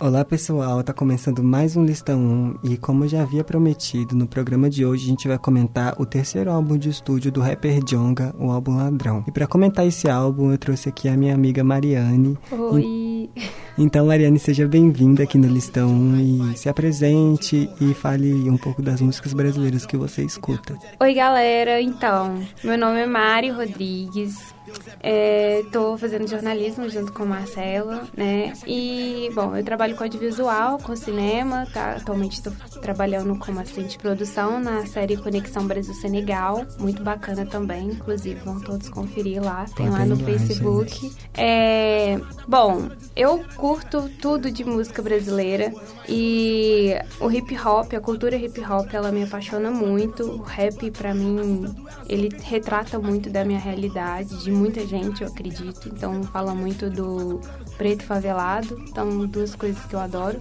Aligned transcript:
Olá 0.00 0.24
pessoal, 0.24 0.80
tá 0.84 0.92
começando 0.92 1.42
mais 1.42 1.76
um 1.76 1.84
Listão 1.84 2.20
1 2.62 2.70
e 2.70 2.76
como 2.76 3.08
já 3.08 3.22
havia 3.22 3.42
prometido, 3.42 4.14
no 4.14 4.28
programa 4.28 4.70
de 4.70 4.86
hoje 4.86 5.06
a 5.06 5.08
gente 5.08 5.26
vai 5.26 5.36
comentar 5.36 6.00
o 6.00 6.06
terceiro 6.06 6.52
álbum 6.52 6.78
de 6.78 6.88
estúdio 6.88 7.32
do 7.32 7.40
rapper 7.40 7.82
Jonga, 7.82 8.32
o 8.38 8.52
álbum 8.52 8.76
Ladrão. 8.76 9.24
E 9.26 9.32
para 9.32 9.48
comentar 9.48 9.84
esse 9.84 10.08
álbum, 10.08 10.52
eu 10.52 10.58
trouxe 10.58 10.88
aqui 10.88 11.08
a 11.08 11.16
minha 11.16 11.34
amiga 11.34 11.64
Mariane. 11.64 12.38
Oi! 12.52 13.28
Então, 13.76 14.06
Mariane, 14.06 14.38
seja 14.38 14.68
bem-vinda 14.68 15.24
aqui 15.24 15.36
no 15.36 15.48
Listão 15.48 15.88
1 15.88 16.20
e 16.20 16.56
se 16.56 16.68
apresente 16.68 17.68
e 17.80 17.92
fale 17.92 18.48
um 18.48 18.56
pouco 18.56 18.80
das 18.80 19.00
músicas 19.00 19.32
brasileiras 19.32 19.84
que 19.84 19.96
você 19.96 20.22
escuta. 20.22 20.76
Oi, 21.00 21.14
galera! 21.14 21.80
Então, 21.80 22.40
meu 22.62 22.78
nome 22.78 23.00
é 23.00 23.06
Mari 23.06 23.50
Rodrigues, 23.50 24.54
Estou 25.02 25.94
é, 25.94 25.98
fazendo 25.98 26.28
jornalismo 26.28 26.88
junto 26.88 27.12
com 27.12 27.24
Marcelo, 27.24 28.02
né? 28.16 28.52
E, 28.66 29.30
bom, 29.34 29.56
eu 29.56 29.64
trabalho 29.64 29.96
com 29.96 30.04
audiovisual, 30.04 30.78
com 30.78 30.94
cinema, 30.96 31.66
tá? 31.72 31.92
Atualmente 31.92 32.34
estou 32.34 32.52
trabalhando 32.80 33.36
como 33.38 33.60
assistente 33.60 33.90
de 33.90 33.98
produção 33.98 34.60
na 34.60 34.86
série 34.86 35.16
Conexão 35.16 35.66
Brasil-Senegal, 35.66 36.66
muito 36.78 37.02
bacana 37.02 37.46
também, 37.46 37.88
inclusive 37.88 38.40
vão 38.44 38.60
todos 38.60 38.88
conferir 38.88 39.42
lá, 39.42 39.66
tem 39.76 39.88
lá 39.88 40.04
no 40.04 40.16
Facebook. 40.16 41.12
É, 41.34 42.18
bom, 42.46 42.88
eu 43.14 43.44
curto 43.56 44.08
tudo 44.20 44.50
de 44.50 44.64
música 44.64 45.02
brasileira 45.02 45.72
e 46.08 46.94
o 47.20 47.30
hip 47.30 47.56
hop, 47.58 47.92
a 47.94 48.00
cultura 48.00 48.36
hip 48.36 48.60
hop, 48.60 48.92
ela 48.92 49.12
me 49.12 49.24
apaixona 49.24 49.70
muito. 49.70 50.24
O 50.24 50.42
rap, 50.42 50.90
para 50.90 51.14
mim, 51.14 51.64
ele 52.08 52.30
retrata 52.42 52.98
muito 52.98 53.28
da 53.28 53.44
minha 53.44 53.58
realidade, 53.58 54.42
de 54.42 54.50
muita 54.58 54.86
gente, 54.86 55.22
eu 55.22 55.28
acredito. 55.28 55.88
Então 55.88 56.22
fala 56.24 56.54
muito 56.54 56.90
do 56.90 57.40
preto 57.76 58.02
favelado. 58.02 58.78
Então, 58.88 59.26
duas 59.26 59.54
coisas 59.54 59.82
que 59.86 59.94
eu 59.94 60.00
adoro. 60.00 60.40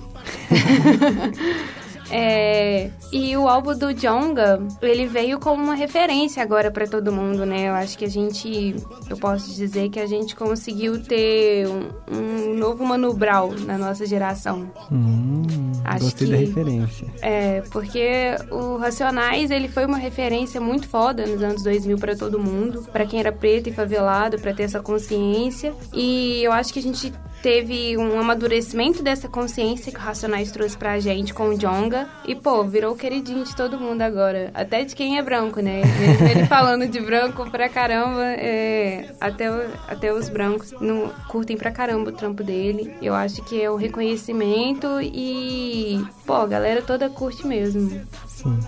É, 2.09 2.89
e 3.11 3.35
o 3.35 3.47
álbum 3.47 3.77
do 3.77 3.93
Jonga, 3.93 4.61
ele 4.81 5.05
veio 5.05 5.39
como 5.39 5.63
uma 5.63 5.75
referência 5.75 6.41
agora 6.41 6.71
para 6.71 6.87
todo 6.87 7.11
mundo, 7.11 7.45
né? 7.45 7.69
Eu 7.69 7.73
acho 7.73 7.97
que 7.97 8.05
a 8.05 8.09
gente, 8.09 8.75
eu 9.09 9.17
posso 9.17 9.53
dizer 9.53 9.89
que 9.89 9.99
a 9.99 10.05
gente 10.05 10.35
conseguiu 10.35 11.01
ter 11.01 11.67
um, 11.67 11.89
um 12.11 12.53
novo 12.55 12.85
Mano 12.85 13.13
Brown 13.13 13.51
na 13.65 13.77
nossa 13.77 14.05
geração. 14.05 14.71
Hum, 14.91 15.71
acho 15.83 16.05
gostei 16.05 16.27
que, 16.27 16.33
da 16.33 16.39
referência. 16.39 17.07
É, 17.21 17.61
porque 17.71 18.35
o 18.51 18.77
Racionais, 18.77 19.51
ele 19.51 19.67
foi 19.67 19.85
uma 19.85 19.97
referência 19.97 20.61
muito 20.61 20.87
foda 20.87 21.25
nos 21.25 21.41
anos 21.41 21.63
2000 21.63 21.97
para 21.97 22.15
todo 22.15 22.39
mundo, 22.39 22.83
para 22.91 23.05
quem 23.05 23.19
era 23.19 23.31
preto 23.31 23.69
e 23.69 23.73
favelado, 23.73 24.39
para 24.39 24.53
ter 24.53 24.63
essa 24.63 24.79
consciência. 24.79 25.73
E 25.93 26.41
eu 26.43 26.51
acho 26.51 26.73
que 26.73 26.79
a 26.79 26.81
gente 26.83 27.13
teve 27.41 27.97
um 27.97 28.19
amadurecimento 28.19 29.03
dessa 29.03 29.27
consciência 29.27 29.91
que 29.91 29.97
o 29.97 30.01
Racionais 30.01 30.51
trouxe 30.51 30.77
pra 30.77 30.99
gente 30.99 31.33
com 31.33 31.49
o 31.49 31.57
Jonga. 31.57 32.07
E, 32.25 32.35
pô, 32.35 32.63
virou 32.63 32.93
o 32.93 32.97
queridinho 32.97 33.43
de 33.43 33.55
todo 33.55 33.79
mundo 33.79 34.01
agora. 34.01 34.51
Até 34.53 34.83
de 34.83 34.95
quem 34.95 35.17
é 35.17 35.21
branco, 35.21 35.59
né? 35.59 35.81
Ele 36.29 36.45
falando 36.45 36.87
de 36.87 36.99
branco 36.99 37.49
pra 37.49 37.69
caramba, 37.69 38.23
é, 38.23 39.13
até, 39.19 39.47
até 39.87 40.13
os 40.13 40.29
brancos 40.29 40.73
curtem 41.27 41.57
pra 41.57 41.71
caramba 41.71 42.09
o 42.09 42.13
trampo 42.13 42.43
dele. 42.43 42.93
Eu 43.01 43.13
acho 43.13 43.43
que 43.43 43.61
é 43.61 43.69
o 43.69 43.75
reconhecimento 43.75 44.87
e, 45.01 46.03
pô, 46.25 46.33
a 46.33 46.47
galera 46.47 46.81
toda 46.81 47.09
curte 47.09 47.45
mesmo. 47.45 48.01
Sim. 48.27 48.59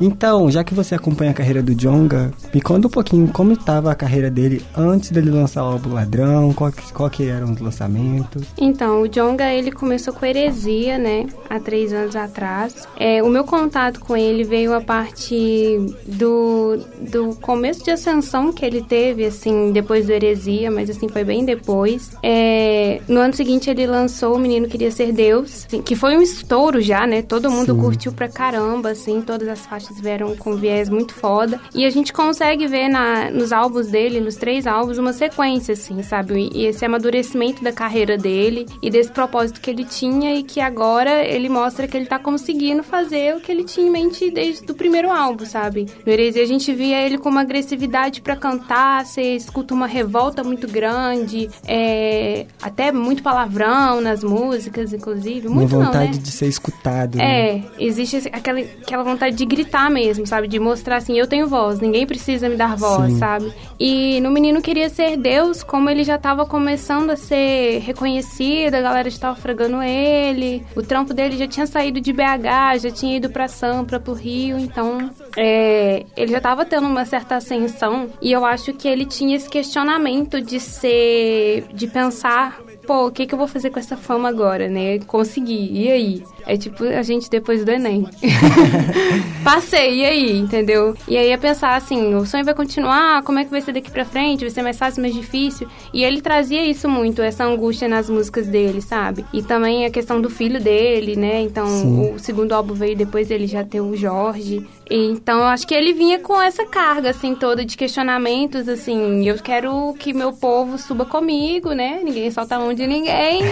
Então, 0.00 0.50
já 0.50 0.62
que 0.62 0.74
você 0.74 0.94
acompanha 0.94 1.30
a 1.30 1.34
carreira 1.34 1.62
do 1.62 1.74
Jonga, 1.74 2.32
me 2.52 2.60
conta 2.60 2.86
um 2.86 2.90
pouquinho 2.90 3.28
como 3.28 3.52
estava 3.52 3.90
a 3.90 3.94
carreira 3.94 4.30
dele 4.30 4.62
antes 4.76 5.10
dele 5.10 5.30
lançar 5.30 5.62
o 5.64 5.72
álbum 5.72 5.94
Ladrão, 5.94 6.52
qual 6.52 6.70
que, 6.70 6.92
qual 6.92 7.08
que 7.08 7.28
eram 7.28 7.52
os 7.52 7.60
lançamentos. 7.60 8.44
Então, 8.58 9.02
o 9.02 9.08
Jonga, 9.08 9.50
ele 9.52 9.72
começou 9.72 10.12
com 10.12 10.26
Heresia, 10.26 10.98
né, 10.98 11.26
há 11.48 11.58
três 11.58 11.92
anos 11.92 12.14
atrás. 12.14 12.86
É, 12.96 13.22
o 13.22 13.28
meu 13.28 13.44
contato 13.44 14.00
com 14.00 14.16
ele 14.16 14.44
veio 14.44 14.74
a 14.74 14.80
partir 14.80 15.78
do, 16.06 16.78
do 17.00 17.34
começo 17.36 17.84
de 17.84 17.90
ascensão 17.90 18.52
que 18.52 18.64
ele 18.64 18.82
teve, 18.82 19.24
assim, 19.24 19.72
depois 19.72 20.06
do 20.06 20.12
Heresia, 20.12 20.70
mas 20.70 20.90
assim, 20.90 21.08
foi 21.08 21.24
bem 21.24 21.44
depois. 21.44 22.10
É, 22.22 23.00
no 23.08 23.20
ano 23.20 23.34
seguinte, 23.34 23.70
ele 23.70 23.86
lançou 23.86 24.34
O 24.34 24.38
Menino 24.38 24.68
Queria 24.68 24.90
Ser 24.90 25.12
Deus, 25.12 25.66
assim, 25.66 25.80
que 25.80 25.96
foi 25.96 26.16
um 26.16 26.22
estouro 26.22 26.80
já, 26.80 27.06
né, 27.06 27.22
todo 27.22 27.50
mundo 27.50 27.74
Sim. 27.74 27.80
curtiu 27.80 28.12
pra 28.12 28.28
caramba, 28.28 28.90
assim, 28.90 29.20
todas 29.20 29.48
as 29.48 29.60
faixas 29.60 29.85
artistas 29.86 30.00
vieram 30.00 30.36
com 30.36 30.56
viés 30.56 30.88
muito 30.88 31.14
foda. 31.14 31.60
E 31.74 31.84
a 31.84 31.90
gente 31.90 32.12
consegue 32.12 32.66
ver 32.66 32.88
na, 32.88 33.30
nos 33.30 33.52
álbuns 33.52 33.88
dele, 33.88 34.20
nos 34.20 34.36
três 34.36 34.66
álbuns, 34.66 34.98
uma 34.98 35.12
sequência, 35.12 35.72
assim, 35.72 36.02
sabe? 36.02 36.50
E 36.52 36.66
esse 36.66 36.84
amadurecimento 36.84 37.62
da 37.62 37.72
carreira 37.72 38.16
dele 38.16 38.66
e 38.82 38.90
desse 38.90 39.10
propósito 39.10 39.60
que 39.60 39.70
ele 39.70 39.84
tinha 39.84 40.34
e 40.34 40.42
que 40.42 40.60
agora 40.60 41.24
ele 41.24 41.48
mostra 41.48 41.86
que 41.86 41.96
ele 41.96 42.06
tá 42.06 42.18
conseguindo 42.18 42.82
fazer 42.82 43.36
o 43.36 43.40
que 43.40 43.50
ele 43.50 43.64
tinha 43.64 43.86
em 43.86 43.90
mente 43.90 44.30
desde 44.30 44.70
o 44.70 44.74
primeiro 44.74 45.10
álbum, 45.10 45.44
sabe? 45.44 45.86
No 46.04 46.12
Heresia 46.12 46.42
a 46.42 46.46
gente 46.46 46.72
via 46.72 47.00
ele 47.02 47.18
com 47.18 47.28
uma 47.28 47.42
agressividade 47.42 48.20
para 48.20 48.36
cantar, 48.36 49.04
você 49.04 49.36
escuta 49.36 49.74
uma 49.74 49.86
revolta 49.86 50.42
muito 50.42 50.66
grande, 50.66 51.48
é, 51.66 52.46
até 52.60 52.90
muito 52.90 53.22
palavrão 53.22 54.00
nas 54.00 54.22
músicas, 54.24 54.92
inclusive. 54.92 55.48
Muito 55.48 55.76
uma 55.76 55.86
vontade 55.86 56.12
não, 56.12 56.16
né? 56.16 56.22
de 56.22 56.32
ser 56.32 56.46
escutado. 56.46 57.20
É, 57.20 57.54
né? 57.54 57.64
existe 57.78 58.28
aquela, 58.32 58.60
aquela 58.60 59.02
vontade 59.02 59.36
de 59.36 59.44
gritar 59.44 59.75
mesmo, 59.90 60.26
sabe? 60.26 60.48
De 60.48 60.58
mostrar 60.58 60.96
assim, 60.96 61.18
eu 61.18 61.26
tenho 61.26 61.46
voz, 61.48 61.80
ninguém 61.80 62.06
precisa 62.06 62.48
me 62.48 62.56
dar 62.56 62.76
voz, 62.76 63.12
Sim. 63.12 63.18
sabe? 63.18 63.52
E 63.78 64.20
no 64.20 64.30
Menino 64.30 64.62
Queria 64.62 64.88
Ser 64.88 65.16
Deus, 65.16 65.62
como 65.62 65.90
ele 65.90 66.02
já 66.02 66.18
tava 66.18 66.46
começando 66.46 67.10
a 67.10 67.16
ser 67.16 67.80
reconhecido, 67.80 68.74
a 68.74 68.80
galera 68.80 69.08
estava 69.08 69.36
fragando 69.36 69.82
ele, 69.82 70.64
o 70.74 70.82
trampo 70.82 71.12
dele 71.12 71.36
já 71.36 71.46
tinha 71.46 71.66
saído 71.66 72.00
de 72.00 72.12
BH, 72.12 72.80
já 72.82 72.90
tinha 72.90 73.16
ido 73.16 73.30
pra 73.30 73.48
Sampa, 73.48 74.00
pro 74.00 74.14
Rio, 74.14 74.58
então 74.58 75.10
é, 75.36 76.04
ele 76.16 76.32
já 76.32 76.40
tava 76.40 76.64
tendo 76.64 76.86
uma 76.86 77.04
certa 77.04 77.36
ascensão 77.36 78.08
e 78.20 78.32
eu 78.32 78.44
acho 78.44 78.72
que 78.72 78.88
ele 78.88 79.04
tinha 79.04 79.36
esse 79.36 79.48
questionamento 79.48 80.40
de 80.40 80.58
ser, 80.58 81.66
de 81.72 81.86
pensar 81.86 82.60
pô, 82.86 83.06
o 83.06 83.10
que, 83.10 83.26
que 83.26 83.34
eu 83.34 83.38
vou 83.38 83.48
fazer 83.48 83.70
com 83.70 83.80
essa 83.80 83.96
fama 83.96 84.28
agora, 84.28 84.68
né? 84.68 85.00
Consegui, 85.00 85.70
e 85.72 85.90
aí? 85.90 86.24
É 86.46 86.56
tipo 86.56 86.84
a 86.84 87.02
gente 87.02 87.28
depois 87.28 87.64
do 87.64 87.70
Enem. 87.70 88.06
Passei, 89.42 90.00
e 90.00 90.04
aí, 90.04 90.38
entendeu? 90.38 90.94
E 91.08 91.16
aí 91.16 91.30
é 91.30 91.36
pensar 91.36 91.74
assim, 91.74 92.14
o 92.14 92.24
sonho 92.24 92.44
vai 92.44 92.54
continuar, 92.54 93.22
como 93.22 93.40
é 93.40 93.44
que 93.44 93.50
vai 93.50 93.60
ser 93.60 93.72
daqui 93.72 93.90
pra 93.90 94.04
frente? 94.04 94.42
Vai 94.42 94.50
ser 94.50 94.62
mais 94.62 94.78
fácil, 94.78 95.02
mais 95.02 95.14
difícil? 95.14 95.68
E 95.92 96.04
ele 96.04 96.20
trazia 96.20 96.64
isso 96.64 96.88
muito, 96.88 97.20
essa 97.20 97.44
angústia 97.44 97.88
nas 97.88 98.08
músicas 98.08 98.46
dele, 98.46 98.80
sabe? 98.80 99.24
E 99.32 99.42
também 99.42 99.84
a 99.84 99.90
questão 99.90 100.20
do 100.20 100.30
filho 100.30 100.60
dele, 100.60 101.16
né? 101.16 101.42
Então, 101.42 101.66
Sim. 101.66 102.14
o 102.14 102.18
segundo 102.18 102.52
álbum 102.52 102.74
veio 102.74 102.96
depois 102.96 103.30
ele 103.30 103.46
já 103.46 103.64
ter 103.64 103.80
o 103.80 103.96
Jorge. 103.96 104.64
Então, 104.88 105.40
eu 105.40 105.46
acho 105.46 105.66
que 105.66 105.74
ele 105.74 105.92
vinha 105.92 106.20
com 106.20 106.40
essa 106.40 106.64
carga, 106.64 107.10
assim, 107.10 107.34
toda 107.34 107.64
de 107.64 107.76
questionamentos, 107.76 108.68
assim, 108.68 109.28
eu 109.28 109.34
quero 109.36 109.94
que 109.94 110.12
meu 110.12 110.32
povo 110.32 110.78
suba 110.78 111.04
comigo, 111.04 111.72
né? 111.72 112.00
Ninguém 112.04 112.30
solta 112.30 112.54
a 112.54 112.58
mão 112.60 112.72
de 112.72 112.86
ninguém. 112.86 113.42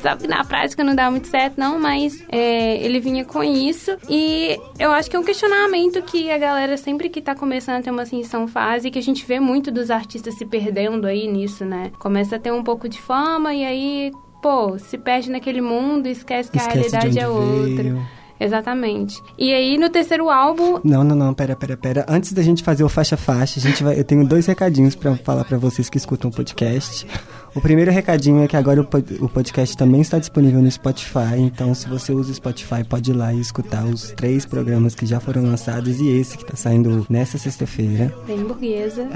Sabe 0.00 0.22
que 0.22 0.28
na 0.28 0.44
prática 0.44 0.84
não 0.84 0.94
dá 0.94 1.10
muito 1.10 1.26
certo, 1.28 1.54
não, 1.58 1.78
mas 1.78 2.03
é, 2.28 2.76
ele 2.84 3.00
vinha 3.00 3.24
com 3.24 3.42
isso. 3.42 3.96
E 4.08 4.58
eu 4.78 4.92
acho 4.92 5.10
que 5.10 5.16
é 5.16 5.18
um 5.18 5.24
questionamento 5.24 6.02
que 6.02 6.30
a 6.30 6.38
galera 6.38 6.76
sempre 6.76 7.08
que 7.08 7.20
tá 7.20 7.34
começando 7.34 7.76
a 7.76 7.82
ter 7.82 7.90
uma 7.90 8.02
ascensão 8.02 8.46
faz 8.46 8.84
e 8.84 8.90
que 8.90 8.98
a 8.98 9.02
gente 9.02 9.24
vê 9.26 9.40
muito 9.40 9.70
dos 9.70 9.90
artistas 9.90 10.34
se 10.34 10.44
perdendo 10.44 11.06
aí 11.06 11.26
nisso, 11.26 11.64
né? 11.64 11.90
Começa 11.98 12.36
a 12.36 12.38
ter 12.38 12.52
um 12.52 12.62
pouco 12.62 12.88
de 12.88 13.00
fama 13.00 13.54
e 13.54 13.64
aí, 13.64 14.12
pô, 14.42 14.78
se 14.78 14.98
perde 14.98 15.30
naquele 15.30 15.60
mundo 15.60 16.06
e 16.06 16.12
esquece 16.12 16.50
que 16.50 16.58
esquece 16.58 16.96
a 16.96 17.00
realidade 17.00 17.18
é 17.18 17.28
outra. 17.28 17.82
Veio. 17.82 18.24
Exatamente. 18.38 19.22
E 19.38 19.54
aí 19.54 19.78
no 19.78 19.88
terceiro 19.88 20.28
álbum. 20.28 20.80
Não, 20.82 21.04
não, 21.04 21.14
não, 21.16 21.32
pera, 21.32 21.54
pera, 21.54 21.76
pera. 21.76 22.06
Antes 22.08 22.32
da 22.32 22.42
gente 22.42 22.62
fazer 22.62 22.84
o 22.84 22.88
faixa-faixa, 22.88 23.58
a 23.58 23.62
gente 23.62 23.82
vai. 23.82 23.98
Eu 23.98 24.04
tenho 24.04 24.26
dois 24.26 24.46
recadinhos 24.46 24.94
para 24.94 25.16
falar 25.16 25.44
para 25.44 25.56
vocês 25.56 25.88
que 25.88 25.96
escutam 25.96 26.30
o 26.30 26.34
podcast. 26.34 27.06
O 27.54 27.60
primeiro 27.60 27.90
recadinho 27.90 28.42
é 28.42 28.48
que 28.48 28.56
agora 28.56 28.80
o 28.80 29.28
podcast 29.28 29.76
também 29.76 30.00
está 30.00 30.18
disponível 30.18 30.60
no 30.60 30.70
Spotify, 30.70 31.38
então 31.38 31.72
se 31.72 31.88
você 31.88 32.12
usa 32.12 32.32
o 32.32 32.34
Spotify, 32.34 32.82
pode 32.82 33.12
ir 33.12 33.14
lá 33.14 33.32
e 33.32 33.40
escutar 33.40 33.84
os 33.84 34.10
três 34.12 34.44
programas 34.44 34.94
que 34.94 35.06
já 35.06 35.20
foram 35.20 35.44
lançados 35.44 36.00
e 36.00 36.08
esse 36.08 36.36
que 36.36 36.42
está 36.42 36.56
saindo 36.56 37.06
nessa 37.08 37.38
sexta-feira. 37.38 38.12
Bem 38.26 38.42
burguesa. 38.42 39.08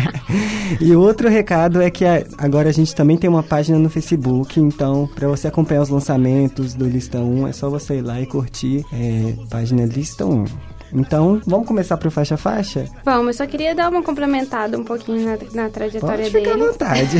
e 0.80 0.96
o 0.96 1.00
outro 1.00 1.28
recado 1.28 1.82
é 1.82 1.90
que 1.90 2.04
agora 2.38 2.70
a 2.70 2.72
gente 2.72 2.94
também 2.94 3.18
tem 3.18 3.28
uma 3.28 3.42
página 3.42 3.78
no 3.78 3.90
Facebook, 3.90 4.58
então 4.58 5.06
para 5.14 5.28
você 5.28 5.48
acompanhar 5.48 5.82
os 5.82 5.90
lançamentos 5.90 6.72
do 6.74 6.86
Listão 6.86 7.30
1, 7.30 7.48
é 7.48 7.52
só 7.52 7.68
você 7.68 7.98
ir 7.98 8.02
lá 8.02 8.18
e 8.18 8.26
curtir 8.26 8.82
é, 8.92 9.34
página 9.50 9.84
Listão 9.84 10.30
1. 10.30 10.67
Então, 10.92 11.40
vamos 11.46 11.66
começar 11.66 11.96
pro 11.96 12.10
faixa 12.10 12.36
faixa? 12.36 12.86
Vamos, 13.04 13.26
eu 13.28 13.32
só 13.34 13.46
queria 13.46 13.74
dar 13.74 13.90
uma 13.90 14.02
complementada 14.02 14.78
um 14.78 14.84
pouquinho 14.84 15.24
na, 15.24 15.62
na 15.62 15.70
trajetória 15.70 16.24
Pode 16.24 16.30
dele. 16.30 16.44
Fica 16.50 16.54
à 16.54 16.66
vontade. 16.66 17.18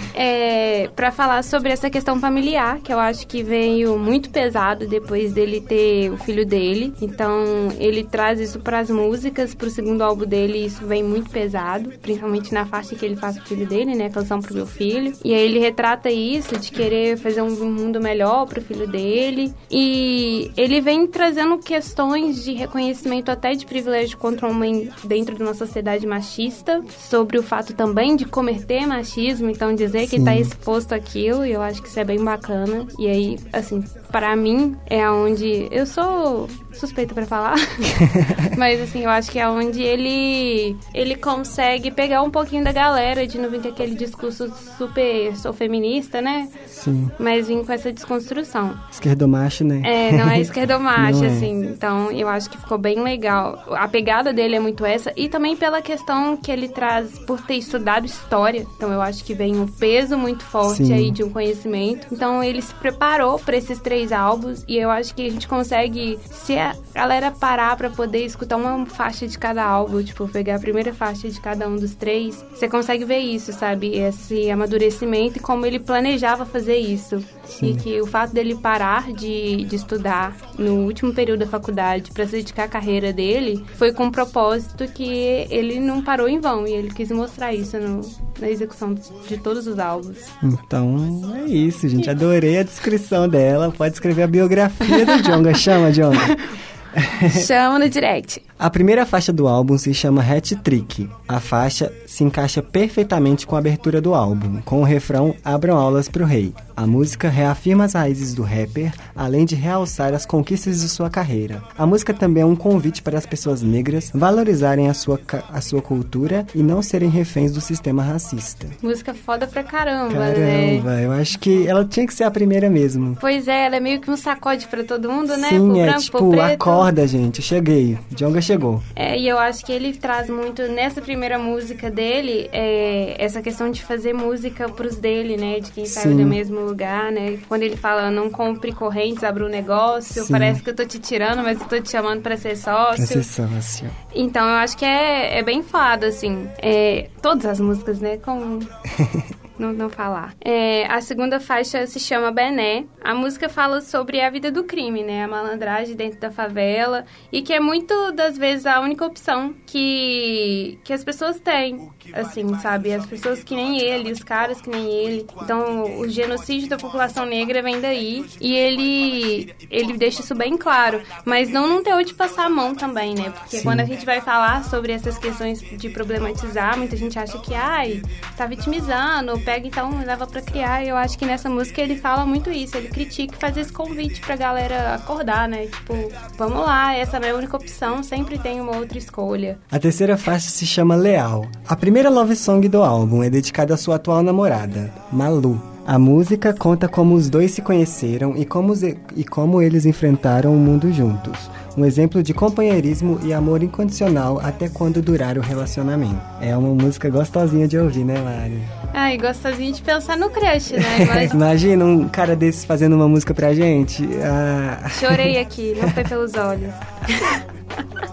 é 0.16 0.88
para 0.96 1.12
falar 1.12 1.44
sobre 1.44 1.70
essa 1.70 1.90
questão 1.90 2.18
familiar, 2.18 2.80
que 2.80 2.92
eu 2.92 2.98
acho 2.98 3.26
que 3.26 3.42
veio 3.42 3.98
muito 3.98 4.30
pesado 4.30 4.86
depois 4.86 5.32
dele 5.32 5.60
ter 5.60 6.10
o 6.10 6.16
filho 6.16 6.46
dele. 6.46 6.94
Então, 7.02 7.68
ele 7.78 8.02
traz 8.02 8.40
isso 8.40 8.58
para 8.60 8.78
as 8.78 8.90
músicas, 8.90 9.54
pro 9.54 9.68
segundo 9.68 10.02
álbum 10.02 10.24
dele, 10.24 10.64
isso 10.64 10.86
vem 10.86 11.02
muito 11.02 11.30
pesado, 11.30 11.92
principalmente 12.00 12.52
na 12.54 12.64
faixa 12.64 12.94
que 12.94 13.04
ele 13.04 13.16
faz 13.16 13.36
pro 13.36 13.46
filho 13.46 13.66
dele, 13.66 13.94
né, 13.94 14.08
canção 14.08 14.40
pro 14.40 14.54
meu 14.54 14.66
filho. 14.66 15.12
E 15.22 15.34
aí 15.34 15.42
ele 15.42 15.58
retrata 15.58 16.10
isso 16.10 16.58
de 16.58 16.70
querer 16.72 17.18
fazer 17.18 17.42
um 17.42 17.70
mundo 17.70 18.00
melhor 18.00 18.46
pro 18.46 18.62
filho 18.62 18.86
dele. 18.86 19.52
E 19.70 20.50
ele 20.56 20.80
vem 20.80 21.06
trazendo 21.06 21.58
questões 21.58 22.42
de 22.42 22.54
reconhecimento 22.54 23.30
até 23.30 23.54
de 23.54 23.66
privilégio 23.66 24.16
contra 24.16 24.46
o 24.46 24.50
homem 24.50 24.88
dentro 25.04 25.34
de 25.34 25.42
uma 25.42 25.54
sociedade 25.54 26.06
machista, 26.06 26.82
sobre 26.98 27.38
o 27.38 27.42
fato 27.42 27.74
também 27.74 28.16
de 28.16 28.24
cometer 28.24 28.86
machismo, 28.86 29.50
então 29.50 29.74
dizer. 29.74 30.05
Que 30.06 30.22
tá 30.22 30.34
exposto 30.36 30.92
àquilo, 30.92 31.44
e 31.44 31.52
eu 31.52 31.62
acho 31.62 31.82
que 31.82 31.88
isso 31.88 31.98
é 31.98 32.04
bem 32.04 32.22
bacana. 32.22 32.86
E 32.98 33.06
aí, 33.06 33.38
assim, 33.52 33.84
para 34.16 34.34
mim 34.34 34.74
é 34.86 35.10
onde 35.10 35.68
eu 35.70 35.84
sou 35.84 36.48
suspeita 36.72 37.14
para 37.14 37.26
falar, 37.26 37.56
mas 38.56 38.80
assim 38.80 39.04
eu 39.04 39.10
acho 39.10 39.30
que 39.30 39.38
é 39.38 39.46
onde 39.46 39.82
ele 39.82 40.74
ele 40.94 41.16
consegue 41.16 41.90
pegar 41.90 42.22
um 42.22 42.30
pouquinho 42.30 42.64
da 42.64 42.72
galera 42.72 43.26
de 43.26 43.38
não 43.38 43.50
vir 43.50 43.60
com 43.60 43.68
aquele 43.68 43.94
discurso 43.94 44.50
super 44.78 45.36
sou 45.36 45.52
feminista, 45.52 46.22
né? 46.22 46.48
Sim. 46.66 47.10
Mas 47.18 47.48
vim 47.48 47.62
com 47.62 47.72
essa 47.72 47.92
desconstrução. 47.92 48.78
Esquerdomacho, 48.90 49.64
né? 49.64 49.82
É, 49.84 50.12
não 50.12 50.30
é 50.30 50.40
esquerdomacho, 50.40 51.24
é. 51.24 51.28
assim. 51.28 51.66
Então 51.66 52.10
eu 52.10 52.28
acho 52.28 52.48
que 52.48 52.58
ficou 52.58 52.78
bem 52.78 53.02
legal. 53.02 53.62
A 53.72 53.88
pegada 53.88 54.32
dele 54.32 54.56
é 54.56 54.60
muito 54.60 54.84
essa 54.84 55.12
e 55.16 55.28
também 55.28 55.56
pela 55.56 55.82
questão 55.82 56.36
que 56.36 56.50
ele 56.50 56.68
traz 56.68 57.18
por 57.20 57.40
ter 57.42 57.56
estudado 57.56 58.06
história. 58.06 58.66
Então 58.76 58.92
eu 58.92 59.02
acho 59.02 59.24
que 59.24 59.34
vem 59.34 59.58
um 59.58 59.66
peso 59.66 60.16
muito 60.16 60.44
forte 60.44 60.86
Sim. 60.86 60.94
aí 60.94 61.10
de 61.10 61.22
um 61.22 61.30
conhecimento. 61.30 62.06
Então 62.12 62.42
ele 62.42 62.62
se 62.62 62.74
preparou 62.74 63.38
para 63.38 63.56
esses 63.56 63.78
três 63.80 64.05
três 64.06 64.12
álbuns 64.12 64.64
e 64.68 64.76
eu 64.76 64.90
acho 64.90 65.14
que 65.14 65.26
a 65.26 65.30
gente 65.30 65.48
consegue, 65.48 66.18
se 66.30 66.56
a 66.56 66.74
galera 66.94 67.30
parar 67.30 67.76
para 67.76 67.90
poder 67.90 68.24
escutar 68.24 68.56
uma 68.56 68.86
faixa 68.86 69.26
de 69.26 69.38
cada 69.38 69.64
álbum, 69.64 70.02
tipo, 70.02 70.28
pegar 70.28 70.56
a 70.56 70.58
primeira 70.58 70.92
faixa 70.92 71.28
de 71.28 71.40
cada 71.40 71.68
um 71.68 71.76
dos 71.76 71.94
três, 71.94 72.44
você 72.50 72.68
consegue 72.68 73.04
ver 73.04 73.18
isso, 73.18 73.52
sabe? 73.52 73.96
Esse 73.96 74.50
amadurecimento 74.50 75.38
e 75.38 75.40
como 75.40 75.66
ele 75.66 75.78
planejava 75.78 76.44
fazer 76.44 76.76
isso. 76.76 77.22
Sim. 77.44 77.70
E 77.70 77.76
que 77.76 78.00
o 78.00 78.06
fato 78.06 78.32
dele 78.32 78.56
parar 78.56 79.12
de, 79.12 79.64
de 79.64 79.76
estudar 79.76 80.36
no 80.58 80.84
último 80.84 81.12
período 81.12 81.40
da 81.40 81.46
faculdade 81.46 82.10
para 82.10 82.26
se 82.26 82.32
dedicar 82.32 82.64
à 82.64 82.68
carreira 82.68 83.12
dele 83.12 83.64
foi 83.74 83.92
com 83.92 84.06
o 84.06 84.12
propósito 84.12 84.86
que 84.88 85.46
ele 85.48 85.78
não 85.78 86.02
parou 86.02 86.28
em 86.28 86.40
vão 86.40 86.66
e 86.66 86.72
ele 86.72 86.90
quis 86.90 87.10
mostrar 87.10 87.54
isso 87.54 87.78
no, 87.78 88.00
na 88.40 88.50
execução 88.50 88.94
de 88.94 89.38
todos 89.38 89.66
os 89.66 89.78
álbuns. 89.78 90.18
Então 90.42 91.34
é 91.36 91.44
isso, 91.44 91.88
gente. 91.88 92.10
Adorei 92.10 92.58
a 92.58 92.62
descrição 92.62 93.28
dela. 93.28 93.72
Pode 93.76 93.85
escrever 93.94 94.22
a 94.22 94.26
biografia 94.26 95.06
do 95.06 95.22
Jonga. 95.22 95.54
Chama, 95.54 95.92
Jonga. 95.92 96.18
Chama 97.46 97.78
no 97.78 97.88
direct. 97.88 98.40
A 98.58 98.70
primeira 98.70 99.04
faixa 99.04 99.34
do 99.34 99.46
álbum 99.46 99.76
se 99.76 99.92
chama 99.92 100.22
Hat 100.22 100.56
Trick. 100.56 101.10
A 101.28 101.38
faixa 101.38 101.92
se 102.06 102.24
encaixa 102.24 102.62
perfeitamente 102.62 103.46
com 103.46 103.54
a 103.54 103.58
abertura 103.58 104.00
do 104.00 104.14
álbum, 104.14 104.62
com 104.62 104.80
o 104.80 104.84
refrão 104.84 105.34
Abram 105.44 105.76
aulas 105.76 106.08
pro 106.08 106.24
rei. 106.24 106.54
A 106.74 106.86
música 106.86 107.28
reafirma 107.28 107.84
as 107.84 107.92
raízes 107.92 108.34
do 108.34 108.42
rapper, 108.42 108.92
além 109.14 109.44
de 109.44 109.54
realçar 109.54 110.14
as 110.14 110.24
conquistas 110.24 110.80
de 110.80 110.88
sua 110.88 111.10
carreira. 111.10 111.62
A 111.76 111.86
música 111.86 112.14
também 112.14 112.42
é 112.42 112.46
um 112.46 112.56
convite 112.56 113.02
para 113.02 113.18
as 113.18 113.26
pessoas 113.26 113.62
negras 113.62 114.10
valorizarem 114.14 114.88
a 114.88 114.94
sua, 114.94 115.20
a 115.50 115.60
sua 115.60 115.82
cultura 115.82 116.46
e 116.54 116.62
não 116.62 116.80
serem 116.82 117.10
reféns 117.10 117.52
do 117.52 117.60
sistema 117.60 118.02
racista. 118.02 118.66
Música 118.82 119.12
foda 119.14 119.46
pra 119.46 119.62
caramba, 119.62 120.14
caramba, 120.14 120.94
né? 120.94 121.04
eu 121.04 121.12
acho 121.12 121.38
que 121.38 121.66
ela 121.66 121.84
tinha 121.84 122.06
que 122.06 122.14
ser 122.14 122.24
a 122.24 122.30
primeira 122.30 122.70
mesmo. 122.70 123.16
Pois 123.20 123.48
é, 123.48 123.66
ela 123.66 123.76
é 123.76 123.80
meio 123.80 124.00
que 124.00 124.10
um 124.10 124.16
sacode 124.16 124.66
para 124.66 124.84
todo 124.84 125.10
mundo, 125.10 125.36
né? 125.36 125.48
Sim, 125.48 125.58
pro 125.58 125.78
é 125.78 125.86
branco, 125.86 126.00
tipo, 126.00 126.40
acorda, 126.40 127.06
gente, 127.06 127.40
cheguei. 127.42 127.98
Jonga 128.10 128.40
chegou. 128.46 128.82
É, 128.94 129.18
e 129.18 129.28
eu 129.28 129.38
acho 129.38 129.64
que 129.64 129.72
ele 129.72 129.92
traz 129.92 130.30
muito 130.30 130.62
nessa 130.68 131.00
primeira 131.00 131.38
música 131.38 131.90
dele 131.90 132.48
é, 132.52 133.16
essa 133.18 133.42
questão 133.42 133.70
de 133.70 133.82
fazer 133.82 134.12
música 134.12 134.68
pros 134.68 134.96
dele, 134.96 135.36
né? 135.36 135.60
De 135.60 135.70
quem 135.72 135.84
saiu 135.86 136.16
do 136.16 136.24
mesmo 136.24 136.60
lugar, 136.60 137.10
né? 137.12 137.38
Quando 137.48 137.62
ele 137.62 137.76
fala 137.76 138.10
não 138.10 138.30
compre 138.30 138.72
correntes, 138.72 139.24
abra 139.24 139.44
um 139.44 139.48
negócio, 139.48 140.24
Sim. 140.24 140.32
parece 140.32 140.62
que 140.62 140.70
eu 140.70 140.74
tô 140.74 140.84
te 140.84 140.98
tirando, 140.98 141.42
mas 141.42 141.60
eu 141.60 141.66
tô 141.66 141.80
te 141.80 141.90
chamando 141.90 142.22
para 142.22 142.36
ser 142.36 142.56
sócio. 142.56 142.96
Pra 142.96 143.06
ser 143.06 143.24
sócio. 143.24 143.90
Então 144.14 144.46
eu 144.46 144.56
acho 144.56 144.76
que 144.76 144.84
é, 144.84 145.38
é 145.38 145.42
bem 145.42 145.62
fado, 145.62 146.06
assim. 146.06 146.48
É, 146.58 147.08
todas 147.20 147.46
as 147.46 147.60
músicas, 147.60 148.00
né? 148.00 148.16
Com 148.18 148.60
não, 149.58 149.72
não 149.72 149.88
falar. 149.88 150.34
É, 150.40 150.86
a 150.86 151.00
segunda 151.00 151.40
faixa 151.40 151.86
se 151.86 151.98
chama 151.98 152.30
Bené. 152.30 152.84
A 153.02 153.14
música 153.14 153.48
fala 153.48 153.80
sobre 153.80 154.20
a 154.20 154.30
vida 154.30 154.50
do 154.50 154.64
crime, 154.64 155.02
né? 155.02 155.24
A 155.24 155.28
malandragem 155.28 155.96
dentro 155.96 156.20
da 156.20 156.30
favela. 156.30 157.04
E 157.32 157.42
que 157.42 157.52
é 157.52 157.60
muito 157.60 158.12
das 158.12 158.36
vezes 158.36 158.66
a 158.66 158.80
única 158.80 159.04
opção 159.04 159.54
que, 159.66 160.78
que 160.84 160.92
as 160.92 161.04
pessoas 161.04 161.40
têm. 161.40 161.90
Assim, 162.12 162.46
sabe? 162.58 162.92
As 162.92 163.06
pessoas 163.06 163.42
que 163.42 163.54
nem 163.54 163.80
ele, 163.80 164.12
os 164.12 164.22
caras 164.22 164.60
que 164.60 164.70
nem 164.70 164.86
ele. 164.88 165.26
Então, 165.42 165.98
o 165.98 166.08
genocídio 166.08 166.68
da 166.68 166.76
população 166.76 167.26
negra 167.26 167.62
vem 167.62 167.80
daí. 167.80 168.24
E 168.40 168.54
ele, 168.54 169.54
ele 169.70 169.96
deixa 169.96 170.20
isso 170.20 170.34
bem 170.34 170.56
claro. 170.56 171.02
Mas 171.24 171.50
não 171.50 171.68
num 171.68 171.82
teor 171.82 172.04
de 172.04 172.14
passar 172.14 172.46
a 172.46 172.50
mão 172.50 172.74
também, 172.74 173.14
né? 173.14 173.30
Porque 173.30 173.58
Sim. 173.58 173.62
quando 173.62 173.80
a 173.80 173.84
gente 173.84 174.04
vai 174.04 174.20
falar 174.20 174.64
sobre 174.64 174.92
essas 174.92 175.18
questões 175.18 175.60
de 175.60 175.88
problematizar, 175.88 176.76
muita 176.76 176.96
gente 176.96 177.18
acha 177.18 177.38
que, 177.38 177.54
ai, 177.54 178.02
tá 178.36 178.46
vitimizando, 178.46 179.38
pega 179.40 179.66
então 179.66 180.00
e 180.02 180.04
leva 180.04 180.26
para 180.26 180.42
criar. 180.42 180.84
E 180.84 180.88
eu 180.88 180.96
acho 180.96 181.18
que 181.18 181.24
nessa 181.24 181.48
música 181.48 181.80
ele 181.80 181.96
fala 181.96 182.26
muito 182.26 182.50
isso. 182.50 182.76
Ele 182.76 182.88
critica 182.88 183.34
e 183.34 183.38
faz 183.38 183.56
esse 183.56 183.72
convite 183.72 184.20
pra 184.20 184.36
galera 184.36 184.94
acordar, 184.94 185.48
né? 185.48 185.66
Tipo, 185.66 186.12
vamos 186.36 186.60
lá, 186.60 186.94
essa 186.94 187.18
não 187.18 187.28
é 187.28 187.30
a 187.30 187.36
única 187.36 187.56
opção, 187.56 188.02
sempre 188.02 188.38
tem 188.38 188.60
uma 188.60 188.76
outra 188.76 188.98
escolha. 188.98 189.58
A 189.70 189.78
terceira 189.78 190.16
faixa 190.16 190.48
se 190.48 190.66
chama 190.66 190.94
Leal. 190.94 191.46
A 191.66 191.76
primeira 191.76 191.95
love 192.04 192.36
song 192.36 192.68
do 192.68 192.82
álbum 192.82 193.22
é 193.22 193.30
dedicada 193.30 193.74
à 193.74 193.76
sua 193.76 193.96
atual 193.96 194.22
namorada, 194.22 194.92
Malu. 195.10 195.60
A 195.86 195.98
música 195.98 196.52
conta 196.52 196.88
como 196.88 197.14
os 197.14 197.30
dois 197.30 197.52
se 197.52 197.62
conheceram 197.62 198.36
e 198.36 198.44
como, 198.44 198.74
e 199.14 199.24
como 199.24 199.62
eles 199.62 199.86
enfrentaram 199.86 200.52
o 200.52 200.58
mundo 200.58 200.92
juntos. 200.92 201.50
Um 201.76 201.84
exemplo 201.84 202.22
de 202.22 202.34
companheirismo 202.34 203.20
e 203.22 203.32
amor 203.32 203.62
incondicional 203.62 204.40
até 204.42 204.68
quando 204.68 205.00
durar 205.00 205.38
o 205.38 205.40
relacionamento. 205.40 206.20
É 206.40 206.56
uma 206.56 206.74
música 206.74 207.08
gostosinha 207.08 207.68
de 207.68 207.78
ouvir, 207.78 208.04
né, 208.04 208.18
Mari? 208.18 208.62
Ai, 208.92 209.16
gostosinha 209.16 209.72
de 209.72 209.80
pensar 209.80 210.16
no 210.16 210.28
crush, 210.28 210.72
né? 210.72 211.04
Mas... 211.06 211.32
Imagina 211.32 211.84
um 211.84 212.08
cara 212.08 212.34
desses 212.34 212.64
fazendo 212.64 212.96
uma 212.96 213.08
música 213.08 213.32
pra 213.32 213.54
gente. 213.54 214.08
Ah... 214.22 214.88
Chorei 214.88 215.38
aqui, 215.38 215.76
não 215.80 215.88
foi 215.90 216.04
pelos 216.04 216.34
olhos. 216.34 216.72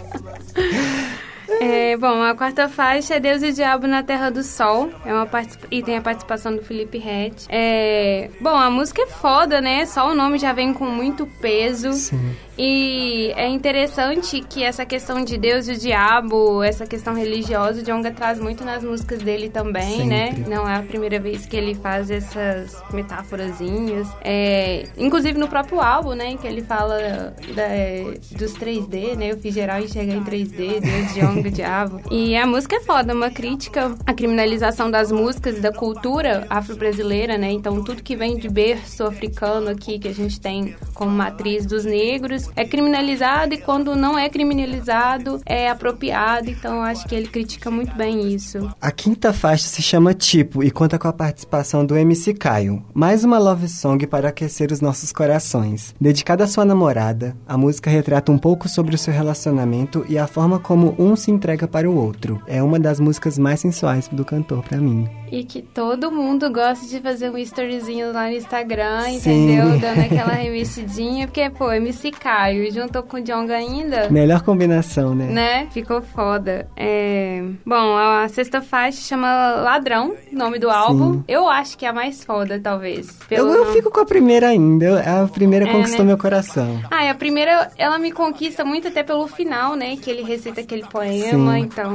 É, 1.64 1.98
bom, 1.98 2.22
a 2.22 2.36
quarta 2.36 2.68
faixa 2.68 3.16
é 3.16 3.20
Deus 3.20 3.42
e 3.42 3.48
o 3.50 3.54
Diabo 3.54 3.88
na 3.88 4.04
Terra 4.04 4.30
do 4.30 4.44
Sol. 4.44 4.90
É 5.06 5.14
uma 5.14 5.28
e 5.72 5.82
tem 5.82 5.98
a 5.98 6.02
participação 6.02 6.56
do 6.56 6.62
Felipe 6.62 6.98
Rett. 6.98 7.46
É, 7.50 8.30
bom, 8.40 8.56
a 8.56 8.70
música 8.70 9.02
é 9.02 9.08
foda, 9.08 9.62
né? 9.62 9.86
Só 9.86 10.12
o 10.12 10.16
nome 10.16 10.38
já 10.38 10.54
vem 10.54 10.74
com 10.74 10.86
muito 10.86 11.26
peso. 11.42 11.94
Sim. 11.94 12.36
E 12.58 13.32
é 13.36 13.48
interessante 13.48 14.42
que 14.42 14.64
essa 14.64 14.86
questão 14.86 15.24
de 15.24 15.38
Deus 15.38 15.68
e 15.68 15.72
o 15.72 15.78
diabo, 15.78 16.62
essa 16.64 16.86
questão 16.86 17.14
religiosa, 17.16 17.82
o 17.82 17.84
Jonga 17.84 18.12
traz 18.12 18.40
muito 18.40 18.64
nas 18.64 18.84
músicas 18.84 19.20
dele 19.20 19.50
também, 19.50 20.06
né? 20.06 20.28
Sempre. 20.28 20.42
né? 20.50 20.56
Não 20.56 20.70
é 20.70 20.76
a 20.76 20.84
primeira 20.84 21.20
vez 21.20 21.46
que 21.46 21.58
ele 21.58 21.74
faz 21.74 22.12
essas 22.12 22.82
metáforazinhas. 22.92 24.08
É, 24.22 24.88
inclusive 24.98 25.38
no 25.38 25.48
próprio 25.48 25.82
álbum, 25.82 26.14
né? 26.14 26.38
Que 26.38 26.48
ele 26.48 26.62
fala 26.62 27.34
da, 27.56 28.38
dos 28.38 28.54
3D, 28.54 29.16
né? 29.16 29.32
Eu 29.32 29.38
fiz 29.38 29.54
geral 29.54 29.80
enxergar 29.80 30.14
em 30.14 30.24
3D, 30.24 30.80
Deus, 30.80 31.14
Jonga, 31.16 31.50
diabo. 31.52 32.02
E 32.12 32.36
a 32.36 32.46
música 32.46 32.76
é 32.76 32.82
foda, 32.82 33.14
uma 33.14 33.32
crítica 33.32 33.96
à 34.06 34.14
criminalização 34.14 34.92
das 34.92 35.12
músicas 35.12 35.58
e 35.58 35.62
da 35.62 35.72
cultura 35.72 36.46
afro-brasileira, 36.50 37.38
né? 37.38 37.52
Então 37.52 37.84
tudo 37.84 38.04
que 38.04 38.16
vem 38.16 38.38
de 38.38 38.48
berço 38.48 39.04
africano 39.04 39.70
aqui, 39.70 39.98
que 39.98 40.08
a 40.08 40.14
gente 40.14 40.40
tem 40.40 40.76
como 40.94 41.12
matriz 41.12 41.66
dos 41.66 41.84
negros, 41.84 42.43
é 42.56 42.66
criminalizado 42.66 43.54
e 43.54 43.58
quando 43.58 43.96
não 43.96 44.18
é 44.18 44.30
criminalizado 44.30 45.42
é 45.46 45.70
apropriado. 45.70 46.50
Então 46.50 46.82
acho 46.82 47.08
que 47.08 47.16
ele 47.16 47.28
critica 47.28 47.70
muito 47.70 47.96
bem 47.96 48.34
isso. 48.34 48.70
A 48.82 48.92
quinta 48.92 49.34
faixa 49.34 49.68
se 49.68 49.82
chama 49.82 50.14
Tipo 50.14 50.64
e 50.64 50.72
conta 50.72 50.98
com 51.00 51.08
a 51.08 51.14
participação 51.14 51.86
do 51.86 51.96
MC 51.96 52.34
Caio. 52.34 52.84
Mais 52.94 53.24
uma 53.24 53.38
love 53.38 53.68
song 53.68 54.06
para 54.08 54.30
aquecer 54.30 54.72
os 54.72 54.82
nossos 54.82 55.12
corações. 55.12 55.94
Dedicada 56.00 56.44
à 56.44 56.48
sua 56.48 56.66
namorada, 56.66 57.36
a 57.48 57.58
música 57.58 57.90
retrata 57.90 58.32
um 58.32 58.38
pouco 58.38 58.68
sobre 58.68 58.96
o 58.96 58.98
seu 58.98 59.14
relacionamento 59.14 60.06
e 60.10 60.18
a 60.18 60.28
forma 60.28 60.60
como 60.60 60.96
um 60.98 61.16
se 61.16 61.32
entrega 61.32 61.68
para 61.68 61.90
o 61.90 61.96
outro. 61.96 62.42
É 62.48 62.62
uma 62.62 62.80
das 62.80 63.00
músicas 63.00 63.38
mais 63.38 63.60
sensuais 63.60 64.08
do 64.08 64.26
cantor 64.26 64.64
para 64.64 64.78
mim. 64.78 65.23
E 65.34 65.44
que 65.44 65.64
todo 65.64 66.12
mundo 66.12 66.48
gosta 66.54 66.86
de 66.86 67.00
fazer 67.00 67.32
um 67.32 67.38
storyzinho 67.40 68.14
lá 68.14 68.28
no 68.28 68.34
Instagram, 68.34 69.02
Sim. 69.02 69.16
entendeu? 69.16 69.80
Dando 69.80 70.02
aquela 70.02 70.34
remexidinha, 70.34 71.26
porque, 71.26 71.50
pô, 71.50 71.72
MC 71.72 72.12
Caio 72.12 72.72
juntou 72.72 73.02
com 73.02 73.18
o 73.18 73.20
Jonga 73.20 73.56
ainda. 73.56 74.12
Melhor 74.12 74.44
combinação, 74.44 75.16
né? 75.16 75.26
Né? 75.26 75.68
Ficou 75.72 76.04
foda. 76.04 76.68
É... 76.78 77.44
Bom, 77.66 77.98
a 77.98 78.28
sexta 78.28 78.62
faixa 78.62 79.02
chama 79.02 79.56
Ladrão, 79.56 80.14
nome 80.32 80.60
do 80.60 80.70
álbum. 80.70 81.14
Sim. 81.14 81.24
Eu 81.28 81.50
acho 81.50 81.80
que 81.80 81.86
é 81.88 81.90
a 81.90 81.94
mais 81.94 82.24
foda, 82.24 82.60
talvez. 82.60 83.18
Eu, 83.32 83.48
eu 83.48 83.74
fico 83.74 83.90
com 83.90 84.02
a 84.02 84.06
primeira 84.06 84.50
ainda. 84.50 85.02
A 85.02 85.28
primeira 85.28 85.68
é, 85.68 85.72
conquistou 85.72 86.06
né? 86.06 86.10
meu 86.10 86.18
coração. 86.20 86.80
Ah, 86.92 87.06
e 87.06 87.10
a 87.10 87.16
primeira, 87.16 87.72
ela 87.76 87.98
me 87.98 88.12
conquista 88.12 88.64
muito 88.64 88.88
até 88.88 89.02
pelo 89.02 89.28
final, 89.28 89.76
né? 89.76 89.98
Que 89.98 90.12
ele 90.12 90.22
recita 90.22 90.62
aquele 90.62 90.84
poema, 90.84 91.54
Sim. 91.56 91.60
então 91.60 91.92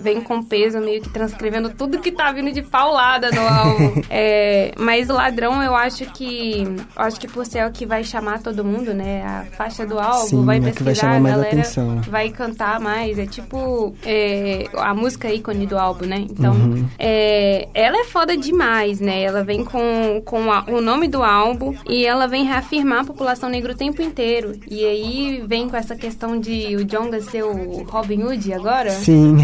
vem 0.00 0.20
com 0.20 0.42
peso, 0.42 0.80
meio 0.80 1.00
que 1.00 1.08
transcrevendo 1.08 1.70
tudo 1.70 2.00
que 2.00 2.10
tá 2.10 2.32
vindo 2.32 2.50
de 2.50 2.64
paulada 2.80 3.30
no 3.30 3.40
álbum. 3.40 4.02
é, 4.08 4.72
mas 4.78 5.10
o 5.10 5.14
Ladrão, 5.14 5.62
eu 5.62 5.74
acho 5.74 6.06
que. 6.12 6.62
Eu 6.96 7.02
acho 7.02 7.20
que 7.20 7.28
por 7.28 7.44
ser 7.44 7.66
o 7.66 7.70
que 7.70 7.84
vai 7.84 8.02
chamar 8.02 8.40
todo 8.40 8.64
mundo, 8.64 8.94
né? 8.94 9.22
A 9.22 9.44
faixa 9.56 9.86
do 9.86 9.98
álbum, 9.98 10.26
Sim, 10.26 10.44
vai 10.44 10.60
pesquisar, 10.60 11.14
é 11.14 11.16
a 11.16 11.20
galera 11.20 11.60
atenção. 11.60 12.00
vai 12.08 12.30
cantar 12.30 12.80
mais. 12.80 13.18
É 13.18 13.26
tipo 13.26 13.94
é, 14.04 14.66
a 14.74 14.94
música 14.94 15.30
ícone 15.30 15.66
do 15.66 15.78
álbum, 15.78 16.06
né? 16.06 16.24
Então, 16.30 16.54
uhum. 16.54 16.88
é, 16.98 17.68
ela 17.74 18.00
é 18.00 18.04
foda 18.04 18.36
demais, 18.36 19.00
né? 19.00 19.22
Ela 19.22 19.44
vem 19.44 19.64
com, 19.64 20.22
com 20.24 20.50
a, 20.50 20.64
o 20.68 20.80
nome 20.80 21.08
do 21.08 21.22
álbum 21.22 21.74
e 21.88 22.06
ela 22.06 22.26
vem 22.26 22.44
reafirmar 22.44 23.00
a 23.00 23.04
população 23.04 23.50
negra 23.50 23.72
o 23.72 23.76
tempo 23.76 24.00
inteiro. 24.00 24.58
E 24.68 24.84
aí 24.84 25.44
vem 25.46 25.68
com 25.68 25.76
essa 25.76 25.94
questão 25.94 26.38
de 26.38 26.76
o 26.76 26.84
Jonga 26.84 27.20
ser 27.20 27.42
o 27.42 27.82
Robin 27.84 28.22
Hood 28.22 28.52
agora. 28.52 28.90
Sim. 28.90 29.36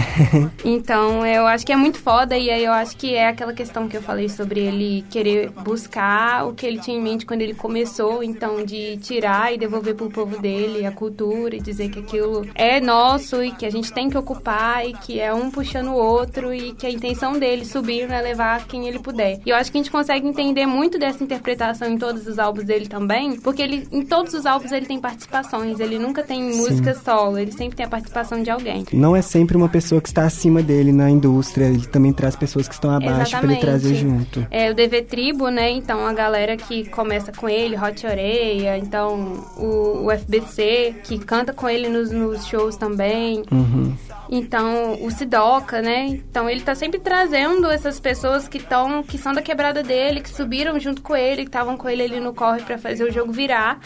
então, 0.65 1.27
eu 1.27 1.47
acho 1.47 1.67
que 1.67 1.73
é 1.73 1.77
muito 1.77 1.99
foda 1.99 2.37
e 2.37 2.51
aí 2.51 2.65
eu 2.65 2.73
acho 2.73 2.97
que 2.97 3.15
é 3.15 3.26
aquela 3.29 3.53
questão 3.53 3.89
que 3.89 3.97
eu 3.97 4.03
falei 4.03 4.29
sobre 4.29 4.61
ele 4.61 5.05
querer 5.11 5.51
buscar 5.51 6.47
o 6.47 6.55
que 6.55 6.67
ele 6.67 6.79
tinha 6.79 6.97
em 6.97 7.03
mente 7.03 7.27
quando 7.27 7.43
ele 7.43 7.55
começou, 7.55 8.23
então 8.23 8.65
de 8.65 8.97
tirar 8.99 9.53
e 9.53 9.59
devolver 9.59 9.95
pro 9.95 10.11
povo 10.11 10.39
dele 10.39 10.85
a 10.87 10.93
cultura 10.93 11.57
e 11.57 11.61
dizer 11.61 11.89
que 11.91 12.01
aquilo 12.01 12.47
é 12.55 12.81
nosso 12.81 13.43
e 13.43 13.53
que 13.53 13.67
a 13.67 13.71
gente 13.71 13.93
tem 13.93 14.09
que 14.09 14.17
ocupar 14.17 14.87
e 14.87 14.93
que 14.93 15.21
é 15.21 15.33
um 15.33 15.51
puxando 15.51 15.89
o 15.89 15.95
outro 15.95 16.53
e 16.53 16.73
que 16.73 16.87
a 16.87 16.91
intenção 16.91 17.39
dele 17.39 17.65
subir 17.65 18.11
é 18.11 18.21
levar 18.21 18.67
quem 18.67 18.87
ele 18.87 18.99
puder. 18.99 19.41
E 19.45 19.51
eu 19.51 19.57
acho 19.57 19.71
que 19.71 19.79
a 19.79 19.83
gente 19.83 19.91
consegue 19.91 20.27
entender 20.27 20.67
muito 20.67 20.99
dessa 20.99 21.23
interpretação 21.23 21.89
em 21.89 21.99
todos 21.99 22.27
os 22.27 22.39
álbuns 22.39 22.65
dele 22.65 22.87
também, 22.87 23.39
porque 23.41 23.63
ele 23.63 23.87
em 23.91 24.05
todos 24.05 24.35
os 24.35 24.47
álbuns 24.47 24.73
ele 24.73 24.87
tem 24.87 25.01
participações, 25.01 25.81
ele 25.81 25.99
nunca 25.99 26.23
tem 26.23 26.53
Sim. 26.53 26.59
música 26.59 26.95
solo, 26.95 27.39
ele 27.39 27.53
sempre 27.53 27.77
tem 27.77 27.87
a 27.87 27.89
participação 27.89 28.43
de 28.43 28.51
alguém. 28.51 28.85
Não 28.93 29.17
é 29.17 29.23
sempre 29.23 29.57
uma 29.57 29.69
pessoa 29.69 30.01
que 30.01 30.09
está 30.09 30.25
acima 30.25 30.63
dele 30.63 30.93
na 30.93 31.11
indústria, 31.11 31.67
ele 31.67 31.87
também 31.87 32.13
traz 32.13 32.37
pessoas 32.37 32.69
que 32.69 32.75
estão 32.75 32.91
abaixo 32.91 33.06
para 33.41 33.53
ele 33.53 33.57
trazer 33.57 33.95
junto. 33.95 34.47
É 34.51 34.71
o 34.71 34.75
DV 34.75 35.03
Tribo, 35.03 35.49
né? 35.49 35.71
Então 35.71 36.07
a 36.07 36.13
galera 36.13 36.57
que 36.57 36.89
começa 36.89 37.33
com 37.33 37.49
ele, 37.49 37.77
Hot 37.77 38.07
Oreia, 38.07 38.77
então 38.77 39.45
o, 39.57 40.07
o 40.07 40.11
FBC, 40.11 40.97
que 41.05 41.19
canta 41.19 41.53
com 41.53 41.69
ele 41.69 41.89
nos, 41.89 42.11
nos 42.11 42.47
shows 42.47 42.77
também. 42.77 43.43
Uhum. 43.51 43.95
Então, 44.29 45.05
o 45.05 45.11
Sidoca, 45.11 45.81
né? 45.81 46.07
Então, 46.07 46.49
ele 46.51 46.61
tá 46.61 46.75
sempre 46.75 46.99
trazendo 46.99 47.71
essas 47.71 48.01
pessoas 48.01 48.49
que 48.49 48.59
estão, 48.59 49.03
que 49.03 49.17
são 49.19 49.33
da 49.33 49.41
quebrada 49.41 49.83
dele, 49.83 50.21
que 50.21 50.31
subiram 50.31 50.79
junto 50.81 51.03
com 51.03 51.17
ele, 51.17 51.43
que 51.43 51.49
estavam 51.49 51.77
com 51.77 51.89
ele 51.89 52.03
ali 52.03 52.21
no 52.21 52.35
corre 52.35 52.63
para 52.63 52.79
fazer 52.79 53.05
o 53.05 53.13
jogo 53.13 53.33
virar. 53.33 53.79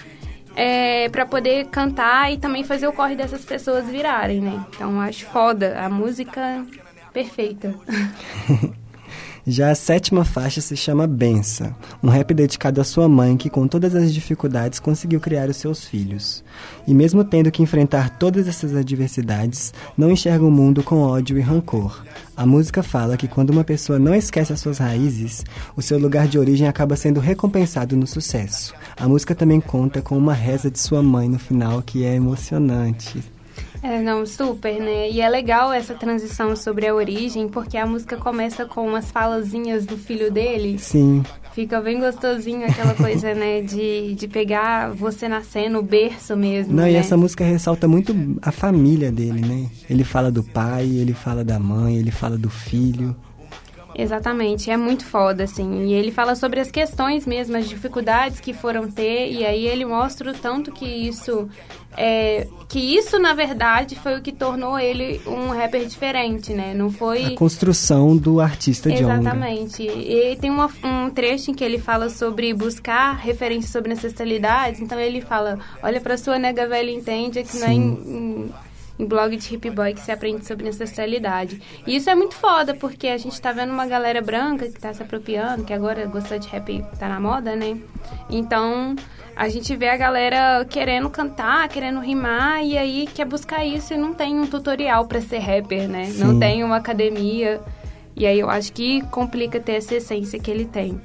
É, 0.56 1.08
para 1.10 1.24
poder 1.24 1.66
cantar 1.66 2.32
e 2.32 2.36
também 2.36 2.64
fazer 2.64 2.88
o 2.88 2.92
corre 2.92 3.14
dessas 3.14 3.44
pessoas 3.44 3.86
virarem, 3.86 4.40
né? 4.40 4.64
Então, 4.74 5.00
acho 5.00 5.24
foda. 5.26 5.78
A 5.78 5.88
música 5.88 6.64
perfeita. 7.12 7.74
Já 9.46 9.70
a 9.70 9.74
sétima 9.74 10.22
faixa 10.22 10.60
se 10.60 10.76
chama 10.76 11.06
Bença, 11.06 11.74
um 12.02 12.08
rap 12.08 12.34
dedicado 12.34 12.80
à 12.80 12.84
sua 12.84 13.08
mãe 13.08 13.38
que, 13.38 13.48
com 13.48 13.66
todas 13.66 13.94
as 13.94 14.12
dificuldades, 14.12 14.78
conseguiu 14.78 15.18
criar 15.18 15.48
os 15.48 15.56
seus 15.56 15.84
filhos. 15.84 16.44
E 16.86 16.92
mesmo 16.92 17.24
tendo 17.24 17.50
que 17.50 17.62
enfrentar 17.62 18.18
todas 18.18 18.46
essas 18.46 18.74
adversidades, 18.74 19.72
não 19.96 20.10
enxerga 20.10 20.44
o 20.44 20.50
mundo 20.50 20.82
com 20.82 21.02
ódio 21.02 21.38
e 21.38 21.40
rancor. 21.40 22.04
A 22.36 22.44
música 22.44 22.82
fala 22.82 23.16
que 23.16 23.28
quando 23.28 23.50
uma 23.50 23.64
pessoa 23.64 23.98
não 23.98 24.14
esquece 24.14 24.52
as 24.52 24.60
suas 24.60 24.78
raízes, 24.78 25.44
o 25.74 25.80
seu 25.80 25.98
lugar 25.98 26.28
de 26.28 26.38
origem 26.38 26.68
acaba 26.68 26.94
sendo 26.94 27.18
recompensado 27.18 27.96
no 27.96 28.06
sucesso. 28.06 28.74
A 28.98 29.08
música 29.08 29.34
também 29.34 29.60
conta 29.60 30.02
com 30.02 30.18
uma 30.18 30.34
reza 30.34 30.70
de 30.70 30.78
sua 30.78 31.02
mãe 31.02 31.28
no 31.28 31.38
final 31.38 31.82
que 31.82 32.04
é 32.04 32.14
emocionante. 32.14 33.22
É, 33.82 34.00
não, 34.00 34.26
super, 34.26 34.78
né? 34.78 35.10
E 35.10 35.20
é 35.20 35.28
legal 35.28 35.72
essa 35.72 35.94
transição 35.94 36.54
sobre 36.54 36.86
a 36.86 36.94
origem, 36.94 37.48
porque 37.48 37.78
a 37.78 37.86
música 37.86 38.16
começa 38.16 38.66
com 38.66 38.86
umas 38.86 39.10
falazinhas 39.10 39.86
do 39.86 39.96
filho 39.96 40.30
dele. 40.30 40.78
Sim. 40.78 41.22
Fica 41.54 41.80
bem 41.80 41.98
gostosinho 41.98 42.64
aquela 42.66 42.94
coisa, 42.94 43.34
né? 43.34 43.62
De, 43.62 44.14
de 44.14 44.28
pegar 44.28 44.90
você 44.90 45.28
nascendo, 45.28 45.78
o 45.78 45.82
berço 45.82 46.36
mesmo. 46.36 46.74
Não, 46.74 46.84
né? 46.84 46.92
e 46.92 46.96
essa 46.96 47.16
música 47.16 47.42
ressalta 47.42 47.88
muito 47.88 48.14
a 48.42 48.52
família 48.52 49.10
dele, 49.10 49.40
né? 49.40 49.66
Ele 49.88 50.04
fala 50.04 50.30
do 50.30 50.44
pai, 50.44 50.86
ele 50.86 51.14
fala 51.14 51.42
da 51.42 51.58
mãe, 51.58 51.96
ele 51.96 52.10
fala 52.10 52.36
do 52.36 52.50
filho. 52.50 53.16
Exatamente, 53.94 54.70
é 54.70 54.76
muito 54.76 55.04
foda, 55.04 55.44
assim. 55.44 55.84
E 55.84 55.92
ele 55.92 56.10
fala 56.10 56.34
sobre 56.34 56.60
as 56.60 56.70
questões 56.70 57.26
mesmo, 57.26 57.56
as 57.56 57.68
dificuldades 57.68 58.40
que 58.40 58.52
foram 58.52 58.90
ter, 58.90 59.30
e 59.30 59.44
aí 59.44 59.66
ele 59.66 59.84
mostra 59.84 60.30
o 60.30 60.34
tanto 60.34 60.72
que 60.72 60.86
isso. 60.86 61.48
É, 61.96 62.46
que 62.68 62.78
isso, 62.78 63.18
na 63.18 63.34
verdade, 63.34 63.96
foi 63.96 64.16
o 64.16 64.22
que 64.22 64.30
tornou 64.30 64.78
ele 64.78 65.20
um 65.26 65.48
rapper 65.48 65.84
diferente, 65.86 66.52
né? 66.52 66.72
Não 66.72 66.88
foi. 66.88 67.24
A 67.24 67.34
construção 67.34 68.16
do 68.16 68.40
artista 68.40 68.88
de 68.88 69.02
Exatamente. 69.02 69.82
E 69.82 70.36
tem 70.40 70.50
uma, 70.50 70.70
um 70.84 71.10
trecho 71.10 71.50
em 71.50 71.54
que 71.54 71.64
ele 71.64 71.78
fala 71.78 72.08
sobre 72.08 72.54
buscar 72.54 73.16
referências 73.16 73.72
sobre 73.72 73.92
ancestralidades, 73.92 74.80
então 74.80 75.00
ele 75.00 75.20
fala: 75.20 75.58
olha 75.82 76.00
pra 76.00 76.16
sua 76.16 76.38
nega 76.38 76.68
velha 76.68 76.92
entende 76.92 77.42
que 77.42 77.48
Sim. 77.48 77.58
não 77.58 77.66
é. 77.66 77.72
Em, 77.72 77.80
em, 77.80 78.52
em 79.00 79.06
blog 79.06 79.36
de 79.36 79.54
hip 79.54 79.70
boy 79.70 79.94
que 79.94 80.00
se 80.00 80.12
aprende 80.12 80.46
sobre 80.46 80.68
ancestralidade. 80.68 81.60
E 81.86 81.96
isso 81.96 82.10
é 82.10 82.14
muito 82.14 82.34
foda, 82.34 82.74
porque 82.74 83.08
a 83.08 83.16
gente 83.16 83.40
tá 83.40 83.50
vendo 83.50 83.72
uma 83.72 83.86
galera 83.86 84.20
branca 84.20 84.68
que 84.68 84.78
tá 84.78 84.92
se 84.92 85.02
apropriando, 85.02 85.64
que 85.64 85.72
agora 85.72 86.06
gostou 86.06 86.38
de 86.38 86.48
rap 86.48 86.84
tá 86.98 87.08
na 87.08 87.18
moda, 87.18 87.56
né? 87.56 87.78
Então, 88.28 88.94
a 89.34 89.48
gente 89.48 89.74
vê 89.74 89.88
a 89.88 89.96
galera 89.96 90.64
querendo 90.68 91.08
cantar, 91.08 91.66
querendo 91.68 92.00
rimar, 92.00 92.62
e 92.62 92.76
aí 92.76 93.06
quer 93.06 93.24
buscar 93.24 93.64
isso 93.64 93.94
e 93.94 93.96
não 93.96 94.12
tem 94.12 94.38
um 94.38 94.46
tutorial 94.46 95.06
para 95.06 95.20
ser 95.20 95.38
rapper, 95.38 95.88
né? 95.88 96.06
Sim. 96.06 96.24
Não 96.24 96.38
tem 96.38 96.62
uma 96.62 96.76
academia. 96.76 97.60
E 98.14 98.26
aí 98.26 98.38
eu 98.38 98.50
acho 98.50 98.72
que 98.72 99.00
complica 99.06 99.58
ter 99.58 99.72
essa 99.72 99.94
essência 99.94 100.38
que 100.38 100.50
ele 100.50 100.66
tem. 100.66 101.00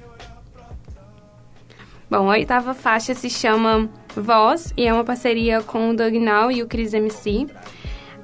Bom, 2.10 2.30
a 2.30 2.34
oitava 2.34 2.74
faixa 2.74 3.14
se 3.16 3.30
chama 3.30 3.90
Voz 4.16 4.74
e 4.78 4.86
é 4.86 4.94
uma 4.94 5.04
parceria 5.04 5.62
com 5.62 5.90
o 5.90 5.96
Doug 5.96 6.14
Now 6.14 6.52
e 6.52 6.62
o 6.62 6.68
Chris 6.68 6.94
MC. 6.94 7.48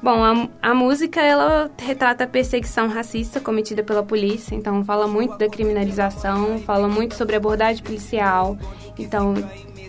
Bom, 0.02 0.24
a, 0.24 0.48
a 0.72 0.74
música 0.74 1.22
ela 1.22 1.70
retrata 1.78 2.24
a 2.24 2.28
perseguição 2.28 2.88
racista 2.88 3.40
cometida 3.40 3.84
pela 3.84 4.02
polícia, 4.02 4.56
então 4.56 4.84
fala 4.84 5.08
muito 5.08 5.38
da 5.38 5.48
criminalização, 5.48 6.58
fala 6.60 6.88
muito 6.88 7.14
sobre 7.16 7.36
abordagem 7.36 7.84
policial. 7.84 8.58
Então, 8.98 9.36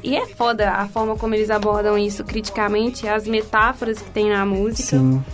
e 0.02 0.14
é 0.14 0.26
foda 0.26 0.71
a 0.71 0.87
forma 0.87 1.16
como 1.16 1.35
eles 1.35 1.49
abordam 1.49 1.97
isso 1.97 2.25
criticamente, 2.25 3.09
as 3.09 3.26
metáforas 3.26 4.02
que 4.02 4.11
tem 4.11 4.28
na 4.28 4.45
música. 4.45 4.99
Sim. 4.99 5.25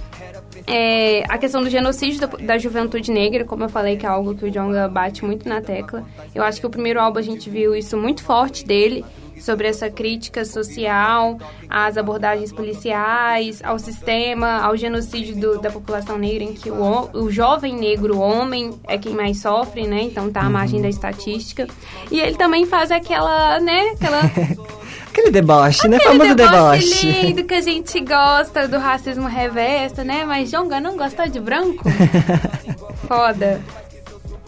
É, 0.67 1.25
a 1.29 1.39
questão 1.39 1.63
do 1.63 1.71
genocídio 1.71 2.21
da, 2.21 2.27
da, 2.27 2.59
juventude 2.59 3.11
negra, 3.11 3.45
como 3.45 3.65
eu 3.65 3.69
falei, 3.69 3.97
que 3.97 4.05
é 4.05 4.09
algo 4.09 4.35
que 4.35 4.45
o 4.45 4.51
Jonga 4.51 4.87
bate 4.87 5.25
muito 5.25 5.49
na 5.49 5.61
tecla. 5.61 6.05
Eu 6.35 6.43
acho 6.43 6.61
que 6.61 6.67
o 6.67 6.71
primeiro 6.71 7.01
álbum 7.01 7.19
a 7.19 7.23
gente 7.23 7.49
viu 7.49 7.75
isso 7.75 7.97
muito 7.97 8.23
forte 8.23 8.67
dele 8.67 9.05
sobre 9.41 9.69
essa 9.69 9.91
crítica 9.91 10.45
social, 10.45 11.39
às 11.69 11.97
abordagens 11.97 12.53
policiais, 12.53 13.61
ao 13.63 13.79
sistema, 13.79 14.61
ao 14.63 14.77
genocídio 14.77 15.37
do, 15.37 15.59
da 15.61 15.71
população 15.71 16.19
negra, 16.19 16.45
em 16.45 16.55
que 16.55 16.71
o, 16.71 17.11
o 17.13 17.31
jovem 17.31 17.77
negro, 17.77 18.19
homem, 18.19 18.79
é 18.87 18.99
quem 18.99 19.15
mais 19.15 19.41
sofre, 19.41 19.87
né? 19.87 20.03
Então 20.03 20.31
tá 20.31 20.43
à 20.43 20.51
margem 20.51 20.81
da 20.81 20.89
estatística. 20.89 21.67
E 22.11 22.21
ele 22.21 22.37
também 22.37 22.67
faz 22.67 22.91
aquela, 22.91 23.61
né? 23.61 23.93
Aquela. 23.95 24.21
Aquele 25.09 25.31
deboche, 25.33 25.89
né? 25.89 25.99
Famoso 25.99 26.35
deboche. 26.35 26.79
deboche 26.79 27.11
lindo 27.11 27.45
que 27.45 27.55
a 27.55 27.61
gente 27.61 27.99
gosta 28.01 28.69
do 28.69 28.79
racismo 28.79 29.27
reverso, 29.27 30.05
né? 30.05 30.25
Mas 30.25 30.49
Jonga 30.49 30.79
não 30.79 30.97
gosta 30.97 31.29
de 31.29 31.41
branco? 31.41 31.83
Foda. 33.09 33.61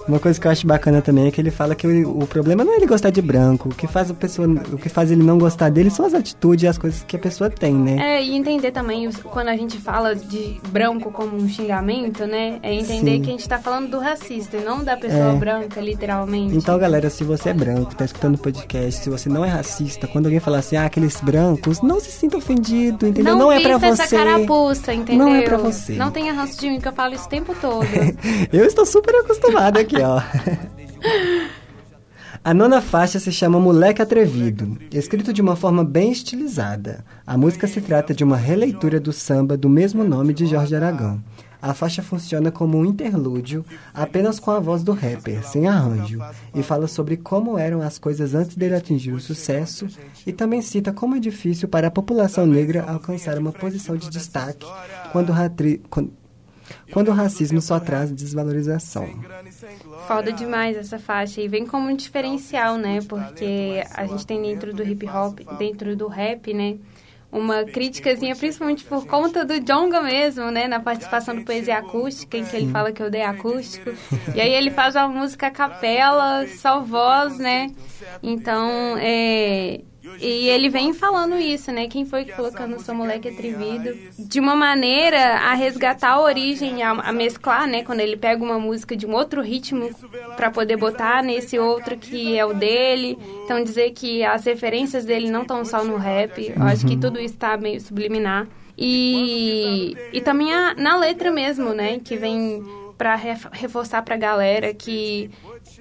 Uma 0.08 0.18
coisa 0.18 0.40
que 0.40 0.46
eu 0.46 0.50
acho 0.50 0.66
bacana 0.66 1.00
também 1.00 1.26
é 1.26 1.30
que 1.30 1.40
ele 1.40 1.50
fala 1.50 1.74
que 1.74 1.86
o, 1.86 2.22
o, 2.22 2.26
problema 2.26 2.64
não 2.64 2.72
é 2.72 2.76
ele 2.76 2.86
gostar 2.86 3.10
de 3.10 3.22
branco. 3.22 3.68
O 3.68 3.74
que 3.74 3.86
faz 3.86 4.10
a 4.10 4.14
pessoa, 4.14 4.48
o 4.72 4.76
que 4.76 4.88
faz 4.88 5.10
ele 5.10 5.22
não 5.22 5.38
gostar 5.38 5.68
dele 5.70 5.90
são 5.90 6.06
as 6.06 6.14
atitudes 6.14 6.64
e 6.64 6.66
as 6.66 6.78
coisas 6.78 7.02
que 7.06 7.16
a 7.16 7.18
pessoa 7.18 7.50
tem, 7.50 7.74
né? 7.74 8.16
É, 8.16 8.22
e 8.22 8.36
entender 8.36 8.72
também 8.72 9.08
quando 9.24 9.48
a 9.48 9.56
gente 9.56 9.78
fala 9.78 10.14
de 10.14 10.60
branco 10.68 11.10
como 11.10 11.36
um 11.36 11.48
xingamento, 11.48 12.26
né? 12.26 12.58
É 12.62 12.74
entender 12.74 13.16
Sim. 13.16 13.22
que 13.22 13.28
a 13.28 13.32
gente 13.32 13.48
tá 13.48 13.58
falando 13.58 13.90
do 13.90 13.98
racista 13.98 14.56
e 14.56 14.64
não 14.64 14.82
da 14.82 14.96
pessoa 14.96 15.32
é. 15.32 15.36
branca, 15.36 15.80
literalmente. 15.80 16.56
Então, 16.56 16.78
galera, 16.78 17.10
se 17.10 17.22
você 17.22 17.50
é 17.50 17.54
branco, 17.54 17.94
tá 17.94 18.04
escutando 18.04 18.34
o 18.34 18.38
podcast, 18.38 19.02
se 19.02 19.10
você 19.10 19.28
não 19.28 19.44
é 19.44 19.48
racista, 19.48 20.06
quando 20.06 20.26
alguém 20.26 20.40
falar 20.40 20.58
assim, 20.58 20.76
ah, 20.76 20.86
aqueles 20.86 21.20
brancos, 21.20 21.82
não 21.82 22.00
se 22.00 22.10
sinta 22.10 22.36
ofendido, 22.36 23.06
entendeu? 23.06 23.36
Não, 23.36 23.44
não 23.46 23.52
é 23.52 23.60
pra 23.60 23.78
você. 23.78 24.02
essa 24.02 24.16
carapuça, 24.16 24.92
entendeu? 24.92 25.26
Não 25.26 25.34
é 25.34 25.42
pra 25.42 25.56
você. 25.56 25.94
Não 25.94 26.10
tenha 26.10 26.32
ranço 26.32 26.58
de 26.58 26.68
mim, 26.68 26.80
que 26.80 26.88
eu 26.88 26.92
falo 26.92 27.14
isso 27.14 27.26
o 27.26 27.28
tempo 27.28 27.54
todo. 27.60 27.86
eu 28.52 28.64
estou 28.64 28.86
super 28.86 29.14
acostumada 29.16 29.80
aqui 29.80 29.89
ó. 29.96 30.20
A 32.42 32.54
nona 32.54 32.80
faixa 32.80 33.18
se 33.18 33.30
chama 33.30 33.60
Moleque 33.60 34.00
Atrevido, 34.00 34.78
escrito 34.90 35.30
de 35.30 35.42
uma 35.42 35.56
forma 35.56 35.84
bem 35.84 36.10
estilizada. 36.10 37.04
A 37.26 37.36
música 37.36 37.66
se 37.66 37.82
trata 37.82 38.14
de 38.14 38.24
uma 38.24 38.36
releitura 38.36 38.98
do 38.98 39.12
samba 39.12 39.58
do 39.58 39.68
mesmo 39.68 40.02
nome 40.02 40.32
de 40.32 40.46
Jorge 40.46 40.74
Aragão. 40.74 41.22
A 41.62 41.74
faixa 41.74 42.02
funciona 42.02 42.50
como 42.50 42.78
um 42.78 42.86
interlúdio, 42.86 43.62
apenas 43.92 44.40
com 44.40 44.50
a 44.50 44.58
voz 44.58 44.82
do 44.82 44.92
rapper, 44.92 45.46
sem 45.46 45.68
arranjo, 45.68 46.18
e 46.54 46.62
fala 46.62 46.86
sobre 46.86 47.18
como 47.18 47.58
eram 47.58 47.82
as 47.82 47.98
coisas 47.98 48.34
antes 48.34 48.56
dele 48.56 48.74
atingir 48.74 49.12
o 49.12 49.20
sucesso, 49.20 49.86
e 50.26 50.32
também 50.32 50.62
cita 50.62 50.90
como 50.90 51.16
é 51.16 51.20
difícil 51.20 51.68
para 51.68 51.88
a 51.88 51.90
população 51.90 52.46
negra 52.46 52.84
alcançar 52.88 53.36
uma 53.36 53.52
posição 53.52 53.94
de 53.94 54.08
destaque 54.08 54.66
quando, 55.12 55.34
quando, 56.92 57.08
o 57.08 57.12
racismo 57.12 57.60
só 57.60 57.78
traz 57.78 58.12
desvalorização. 58.12 59.08
Foda 60.06 60.32
demais 60.32 60.76
essa 60.76 60.98
faixa 60.98 61.40
e 61.40 61.48
vem 61.48 61.66
como 61.66 61.88
um 61.88 61.96
diferencial, 61.96 62.76
né? 62.76 63.00
Porque 63.08 63.82
a 63.94 64.06
gente 64.06 64.26
tem 64.26 64.42
dentro 64.42 64.72
do 64.72 64.82
hip 64.82 65.06
hop, 65.08 65.40
dentro 65.58 65.96
do 65.96 66.08
rap, 66.08 66.52
né? 66.52 66.78
Uma 67.32 67.62
críticazinha, 67.64 68.34
principalmente 68.34 68.82
por 68.84 69.06
conta 69.06 69.44
do 69.44 69.60
Jonga 69.60 70.02
mesmo, 70.02 70.50
né? 70.50 70.66
Na 70.66 70.80
participação 70.80 71.36
do 71.36 71.44
Poesia 71.44 71.78
Acústica, 71.78 72.36
em 72.36 72.44
que 72.44 72.56
ele 72.56 72.70
fala 72.72 72.90
que 72.90 73.00
eu 73.00 73.08
dei 73.08 73.22
acústico. 73.22 73.90
E 74.34 74.40
aí 74.40 74.52
ele 74.52 74.70
faz 74.72 74.96
uma 74.96 75.08
música 75.08 75.46
a 75.46 75.50
capela, 75.50 76.46
só 76.48 76.80
voz, 76.80 77.38
né? 77.38 77.68
Então, 78.20 78.96
é, 78.98 79.80
e 80.18 80.48
ele 80.48 80.68
vem 80.68 80.94
falando 80.94 81.36
isso, 81.36 81.70
né? 81.70 81.86
Quem 81.86 82.06
foi 82.06 82.24
que 82.24 82.32
colocando 82.32 82.76
o 82.76 82.80
seu 82.80 82.94
moleque 82.94 83.28
atrevido? 83.28 83.96
De 84.18 84.40
uma 84.40 84.56
maneira 84.56 85.38
a 85.38 85.54
resgatar 85.54 86.12
a 86.12 86.20
origem, 86.20 86.82
a, 86.82 86.92
a 86.92 87.12
mesclar, 87.12 87.66
né? 87.66 87.82
Quando 87.82 88.00
ele 88.00 88.16
pega 88.16 88.42
uma 88.42 88.58
música 88.58 88.96
de 88.96 89.06
um 89.06 89.12
outro 89.12 89.42
ritmo 89.42 89.90
para 90.36 90.50
poder 90.50 90.76
botar 90.76 91.22
nesse 91.22 91.58
outro 91.58 91.96
que 91.98 92.38
é 92.38 92.44
o 92.44 92.54
dele. 92.54 93.18
Então 93.44 93.62
dizer 93.62 93.90
que 93.90 94.24
as 94.24 94.44
referências 94.44 95.04
dele 95.04 95.30
não 95.30 95.42
estão 95.42 95.64
só 95.64 95.84
no 95.84 95.96
rap. 95.96 96.52
Eu 96.56 96.62
acho 96.62 96.86
que 96.86 96.94
uhum. 96.94 97.00
tudo 97.00 97.20
isso 97.20 97.36
tá 97.36 97.56
meio 97.56 97.80
subliminar. 97.80 98.46
E, 98.78 99.94
e 100.12 100.20
também 100.22 100.54
a, 100.54 100.74
na 100.74 100.96
letra 100.96 101.30
mesmo, 101.30 101.74
né? 101.74 101.98
Que 102.02 102.16
vem 102.16 102.64
para 102.96 103.14
reforçar 103.14 104.02
para 104.02 104.14
a 104.14 104.18
galera 104.18 104.74
que 104.74 105.30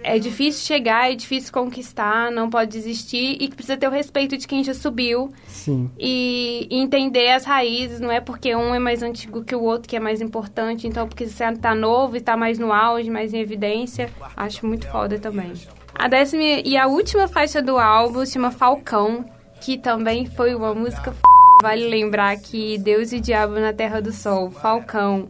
é 0.04 0.18
difícil 0.18 0.66
chegar, 0.66 1.12
é 1.12 1.16
difícil 1.16 1.52
conquistar, 1.52 2.32
não 2.32 2.50
pode 2.50 2.72
desistir 2.72 3.38
e 3.40 3.48
que 3.48 3.56
precisa 3.56 3.78
ter 3.78 3.88
o 3.88 3.92
respeito 3.92 4.38
de 4.38 4.48
quem 4.48 4.64
já 4.64 4.74
subiu. 4.74 5.32
Sim. 5.48 5.90
E, 5.98 6.68
e 6.70 6.80
entender 6.80 7.32
as 7.32 7.46
raízes, 7.46 8.00
não 8.00 8.12
é 8.12 8.22
porque 8.22 8.56
um 8.56 8.74
é 8.74 8.80
mais 8.80 9.04
antigo 9.04 9.44
que 9.44 9.56
o 9.56 9.62
outro 9.62 9.90
que 9.90 9.96
é 9.96 10.00
mais 10.00 10.22
importante, 10.22 10.88
então 10.88 11.08
porque 11.08 11.28
você 11.28 11.44
está 11.46 11.76
novo 11.76 12.16
e 12.16 12.20
está 12.20 12.38
mais 12.38 12.58
no 12.58 12.72
auge, 12.72 13.10
mais 13.10 13.34
em 13.34 13.40
evidência, 13.40 14.10
acho 14.36 14.66
muito 14.66 14.88
foda 14.88 15.20
também. 15.20 15.54
A 15.94 16.08
décima 16.08 16.44
e 16.44 16.78
a 16.78 16.88
última 16.88 17.28
faixa 17.28 17.62
do 17.62 17.78
álbum 17.78 18.26
se 18.26 18.34
chama 18.34 18.52
Falcão, 18.52 19.26
que 19.60 19.78
também 19.78 20.26
foi 20.26 20.56
uma 20.56 20.74
música 20.74 21.12
f... 21.12 21.20
Vale 21.62 21.90
lembrar 21.90 22.38
que 22.38 22.78
Deus 22.78 23.12
e 23.12 23.20
Diabo 23.20 23.56
na 23.56 23.74
Terra 23.74 24.02
do 24.02 24.14
Sol, 24.14 24.50
Falcão, 24.50 25.28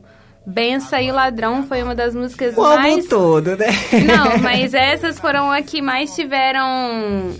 Bença 0.49 0.99
e 0.99 1.11
Ladrão 1.11 1.63
foi 1.63 1.83
uma 1.83 1.93
das 1.93 2.15
músicas 2.15 2.57
o 2.57 2.61
mais. 2.63 2.95
Álbum 2.95 3.07
todo, 3.07 3.55
né? 3.55 3.67
Não, 4.03 4.37
mas 4.41 4.73
essas 4.73 5.19
foram 5.19 5.51
as 5.51 5.63
que 5.63 5.79
mais 5.79 6.15
tiveram 6.15 6.67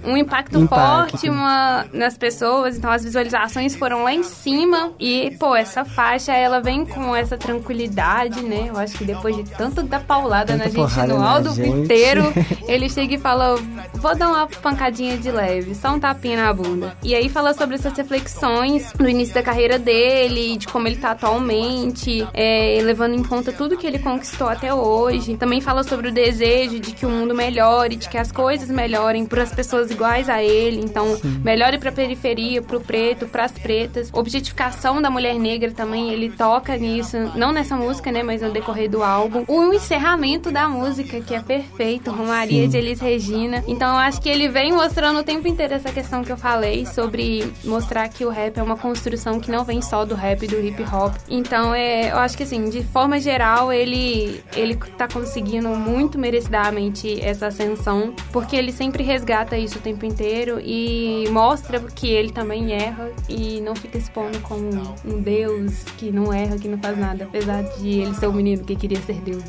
um 0.05 0.15
impacto, 0.15 0.59
impacto. 0.59 1.09
forte 1.17 1.29
uma... 1.29 1.85
nas 1.91 2.15
pessoas. 2.15 2.77
Então 2.77 2.91
as 2.91 3.03
visualizações 3.03 3.75
foram 3.75 4.03
lá 4.03 4.13
em 4.13 4.21
cima. 4.21 4.91
E, 4.99 5.35
pô, 5.39 5.55
essa 5.55 5.83
faixa 5.83 6.33
ela 6.33 6.61
vem 6.61 6.85
com 6.85 7.15
essa 7.15 7.35
tranquilidade, 7.35 8.43
né? 8.43 8.67
Eu 8.69 8.77
acho 8.77 8.95
que 8.95 9.03
depois 9.03 9.35
de 9.35 9.43
tanto 9.43 9.81
dar 9.81 10.01
paulada 10.01 10.53
Tanta 10.53 10.65
na 10.65 10.69
gente 10.69 11.07
no 11.07 11.23
álbum 11.23 11.81
inteiro, 11.81 12.31
ele 12.67 12.87
chega 12.89 13.15
e 13.15 13.17
fala: 13.17 13.55
vou 13.95 14.15
dar 14.15 14.29
uma 14.29 14.47
pancadinha 14.47 15.17
de 15.17 15.31
leve, 15.31 15.73
só 15.73 15.95
um 15.95 15.99
tapinha 15.99 16.43
na 16.43 16.53
bunda. 16.53 16.95
E 17.01 17.15
aí 17.15 17.27
fala 17.27 17.55
sobre 17.55 17.75
essas 17.75 17.97
reflexões 17.97 18.93
no 18.99 19.09
início 19.09 19.33
da 19.33 19.41
carreira 19.41 19.79
dele, 19.79 20.57
de 20.57 20.67
como 20.67 20.87
ele 20.87 20.97
tá 20.97 21.11
atualmente. 21.11 22.27
É, 22.33 22.77
levando 22.99 23.15
em 23.15 23.23
conta 23.23 23.53
tudo 23.53 23.77
que 23.77 23.87
ele 23.87 23.97
conquistou 23.97 24.49
até 24.49 24.73
hoje. 24.73 25.37
Também 25.37 25.61
fala 25.61 25.83
sobre 25.83 26.09
o 26.09 26.11
desejo 26.11 26.81
de 26.81 26.91
que 26.91 27.05
o 27.05 27.09
mundo 27.09 27.33
melhore, 27.33 27.95
de 27.95 28.09
que 28.09 28.17
as 28.17 28.29
coisas 28.29 28.69
melhorem 28.69 29.25
para 29.25 29.41
as 29.41 29.53
pessoas 29.53 29.89
iguais 29.89 30.27
a 30.27 30.43
ele. 30.43 30.81
Então, 30.81 31.15
Sim. 31.15 31.41
melhore 31.41 31.77
para 31.77 31.89
a 31.89 31.93
periferia, 31.93 32.61
para 32.61 32.75
o 32.75 32.81
preto, 32.81 33.25
para 33.25 33.45
as 33.45 33.53
pretas. 33.53 34.09
Objetificação 34.11 35.01
da 35.01 35.09
mulher 35.09 35.35
negra 35.35 35.71
também, 35.71 36.11
ele 36.11 36.29
toca 36.29 36.75
nisso, 36.75 37.15
não 37.35 37.53
nessa 37.53 37.77
música, 37.77 38.11
né, 38.11 38.21
mas 38.21 38.41
no 38.41 38.51
decorrer 38.51 38.89
do 38.89 39.01
álbum. 39.01 39.45
O 39.47 39.73
encerramento 39.73 40.51
da 40.51 40.67
música, 40.67 41.21
que 41.21 41.33
é 41.33 41.39
perfeito, 41.39 42.11
Romaria 42.11 42.63
Sim. 42.63 42.69
de 42.69 42.77
Elis 42.77 42.99
Regina. 42.99 43.63
Então, 43.65 43.93
eu 43.93 43.99
acho 43.99 44.19
que 44.19 44.27
ele 44.27 44.49
vem 44.49 44.73
mostrando 44.73 45.19
o 45.19 45.23
tempo 45.23 45.47
inteiro 45.47 45.73
essa 45.73 45.91
questão 45.91 46.21
que 46.21 46.31
eu 46.31 46.37
falei 46.37 46.85
sobre 46.85 47.49
mostrar 47.63 48.09
que 48.09 48.25
o 48.25 48.29
rap 48.29 48.57
é 48.57 48.63
uma 48.63 48.75
construção 48.75 49.39
que 49.39 49.49
não 49.49 49.63
vem 49.63 49.81
só 49.81 50.03
do 50.03 50.15
rap, 50.15 50.45
do 50.45 50.59
hip 50.59 50.83
hop. 50.83 51.15
Então, 51.29 51.73
é, 51.73 52.11
eu 52.11 52.17
acho 52.17 52.35
que 52.35 52.43
assim, 52.43 52.69
de 52.69 52.78
de 52.79 52.87
forma 52.87 53.19
geral, 53.19 53.73
ele 53.73 54.41
ele 54.55 54.75
tá 54.97 55.07
conseguindo 55.07 55.67
muito 55.69 56.17
merecidamente 56.17 57.19
essa 57.21 57.47
ascensão, 57.47 58.13
porque 58.31 58.55
ele 58.55 58.71
sempre 58.71 59.03
resgata 59.03 59.57
isso 59.57 59.79
o 59.79 59.81
tempo 59.81 60.05
inteiro 60.05 60.61
e 60.63 61.25
mostra 61.29 61.79
que 61.79 62.07
ele 62.07 62.31
também 62.31 62.71
erra 62.71 63.09
e 63.27 63.59
não 63.61 63.75
fica 63.75 63.97
expondo 63.97 64.39
como 64.39 64.69
um 65.05 65.21
deus 65.21 65.83
que 65.97 66.09
não 66.11 66.33
erra, 66.33 66.57
que 66.57 66.69
não 66.69 66.77
faz 66.77 66.97
nada, 66.97 67.25
apesar 67.25 67.63
de 67.63 67.99
ele 67.99 68.13
ser 68.13 68.27
o 68.27 68.33
menino 68.33 68.63
que 68.63 68.75
queria 68.75 69.01
ser 69.01 69.19
deus. 69.21 69.43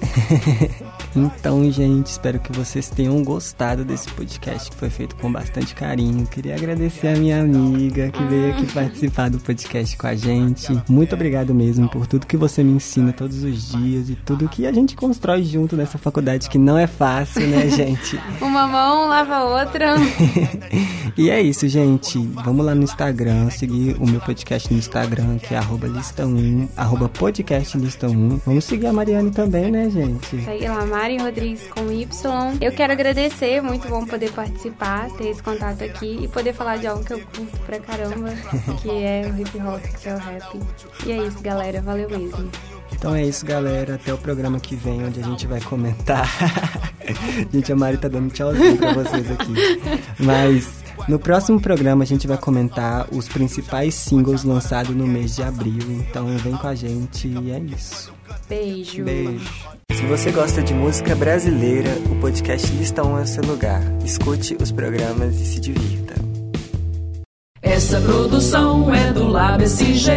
então, 1.14 1.70
gente, 1.70 2.06
espero 2.06 2.40
que 2.40 2.52
vocês 2.52 2.90
tenham 2.90 3.22
gostado 3.22 3.84
desse 3.84 4.10
podcast 4.10 4.70
que 4.70 4.76
foi 4.76 4.90
feito 4.90 5.14
com 5.16 5.30
bastante 5.30 5.74
carinho. 5.74 6.26
Queria 6.26 6.56
agradecer 6.56 7.08
a 7.08 7.16
minha 7.16 7.40
amiga 7.40 8.10
que 8.10 8.24
veio 8.24 8.52
aqui 8.52 8.66
participar 8.72 9.30
do 9.30 9.38
podcast 9.38 9.96
com 9.96 10.06
a 10.08 10.16
gente. 10.16 10.68
Muito 10.88 11.14
obrigado 11.14 11.54
mesmo 11.54 11.88
por 11.88 12.06
tudo 12.06 12.26
que 12.26 12.36
você 12.36 12.64
me 12.64 12.72
ensina 12.72 13.12
todos 13.20 13.44
os 13.44 13.68
dias 13.72 14.08
e 14.08 14.14
tudo 14.14 14.48
que 14.48 14.66
a 14.66 14.72
gente 14.72 14.96
constrói 14.96 15.44
junto 15.44 15.76
nessa 15.76 15.98
faculdade 15.98 16.48
que 16.48 16.56
não 16.56 16.78
é 16.78 16.86
fácil, 16.86 17.46
né, 17.46 17.68
gente? 17.68 18.18
Uma 18.40 18.66
mão 18.66 19.08
lava 19.08 19.34
a 19.34 19.44
outra. 19.60 19.94
e 21.18 21.28
é 21.28 21.38
isso, 21.42 21.68
gente. 21.68 22.18
Vamos 22.42 22.64
lá 22.64 22.74
no 22.74 22.82
Instagram, 22.82 23.50
seguir 23.50 23.94
o 24.00 24.06
meu 24.06 24.22
podcast 24.22 24.72
no 24.72 24.78
Instagram, 24.78 25.36
que 25.36 25.54
é 25.54 25.58
arroba 25.58 25.86
lista 25.86 26.26
1, 26.26 26.70
arroba 26.74 27.10
podcast 27.10 27.76
lista 27.76 28.08
1. 28.08 28.40
Vamos 28.46 28.64
seguir 28.64 28.86
a 28.86 28.92
Mariane 28.94 29.30
também, 29.30 29.70
né, 29.70 29.90
gente? 29.90 30.42
Segue 30.42 30.66
lá, 30.66 30.86
Mari 30.86 31.18
Rodrigues 31.18 31.66
com 31.66 31.92
Y. 31.92 32.56
Eu 32.58 32.72
quero 32.72 32.94
agradecer, 32.94 33.60
muito 33.60 33.86
bom 33.86 34.06
poder 34.06 34.32
participar, 34.32 35.10
ter 35.18 35.28
esse 35.28 35.42
contato 35.42 35.84
aqui 35.84 36.20
e 36.22 36.28
poder 36.28 36.54
falar 36.54 36.78
de 36.78 36.86
algo 36.86 37.04
que 37.04 37.12
eu 37.12 37.20
curto 37.20 37.58
pra 37.66 37.78
caramba, 37.80 38.30
que 38.80 38.88
é 38.88 39.30
o 39.30 39.38
hip 39.38 39.58
hop, 39.58 39.82
que 40.00 40.08
é 40.08 40.14
o 40.14 40.18
rap. 40.18 40.58
E 41.04 41.12
é 41.12 41.26
isso, 41.26 41.42
galera. 41.42 41.82
Valeu 41.82 42.08
mesmo. 42.08 42.79
Então 42.92 43.14
é 43.14 43.24
isso, 43.24 43.44
galera. 43.46 43.94
Até 43.94 44.12
o 44.12 44.18
programa 44.18 44.60
que 44.60 44.76
vem, 44.76 45.04
onde 45.04 45.20
a 45.20 45.24
gente 45.24 45.46
vai 45.46 45.60
comentar. 45.60 46.28
gente, 47.52 47.72
a 47.72 47.76
Mari 47.76 47.96
tá 47.96 48.08
dando 48.08 48.30
tchauzinho 48.32 48.76
pra 48.76 48.92
vocês 48.92 49.30
aqui. 49.30 49.52
Mas 50.18 50.68
no 51.08 51.18
próximo 51.18 51.60
programa 51.60 52.04
a 52.04 52.06
gente 52.06 52.26
vai 52.26 52.36
comentar 52.36 53.08
os 53.12 53.28
principais 53.28 53.94
singles 53.94 54.44
lançados 54.44 54.94
no 54.94 55.06
mês 55.06 55.36
de 55.36 55.42
abril. 55.42 55.82
Então 55.88 56.26
vem 56.38 56.56
com 56.56 56.68
a 56.68 56.74
gente 56.74 57.28
e 57.28 57.50
é 57.50 57.58
isso. 57.58 58.12
Beijo. 58.48 59.04
Beijo. 59.04 59.68
Se 59.92 60.06
você 60.06 60.30
gosta 60.30 60.62
de 60.62 60.72
música 60.72 61.14
brasileira, 61.14 61.90
o 62.10 62.16
podcast 62.20 62.72
Lista 62.72 63.04
1 63.04 63.18
é 63.18 63.22
o 63.22 63.26
seu 63.26 63.44
lugar. 63.44 63.82
Escute 64.04 64.56
os 64.60 64.72
programas 64.72 65.40
e 65.40 65.44
se 65.44 65.60
divirta. 65.60 66.14
Essa 67.62 68.00
produção 68.00 68.94
é 68.94 69.12
do 69.12 69.26
Lab 69.26 69.62
SG, 69.62 70.10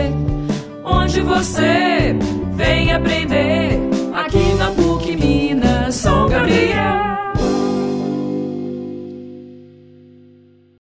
onde 0.84 1.22
você 1.22 2.16
Vem 2.56 2.92
aprender 2.92 3.80
aqui. 4.14 4.43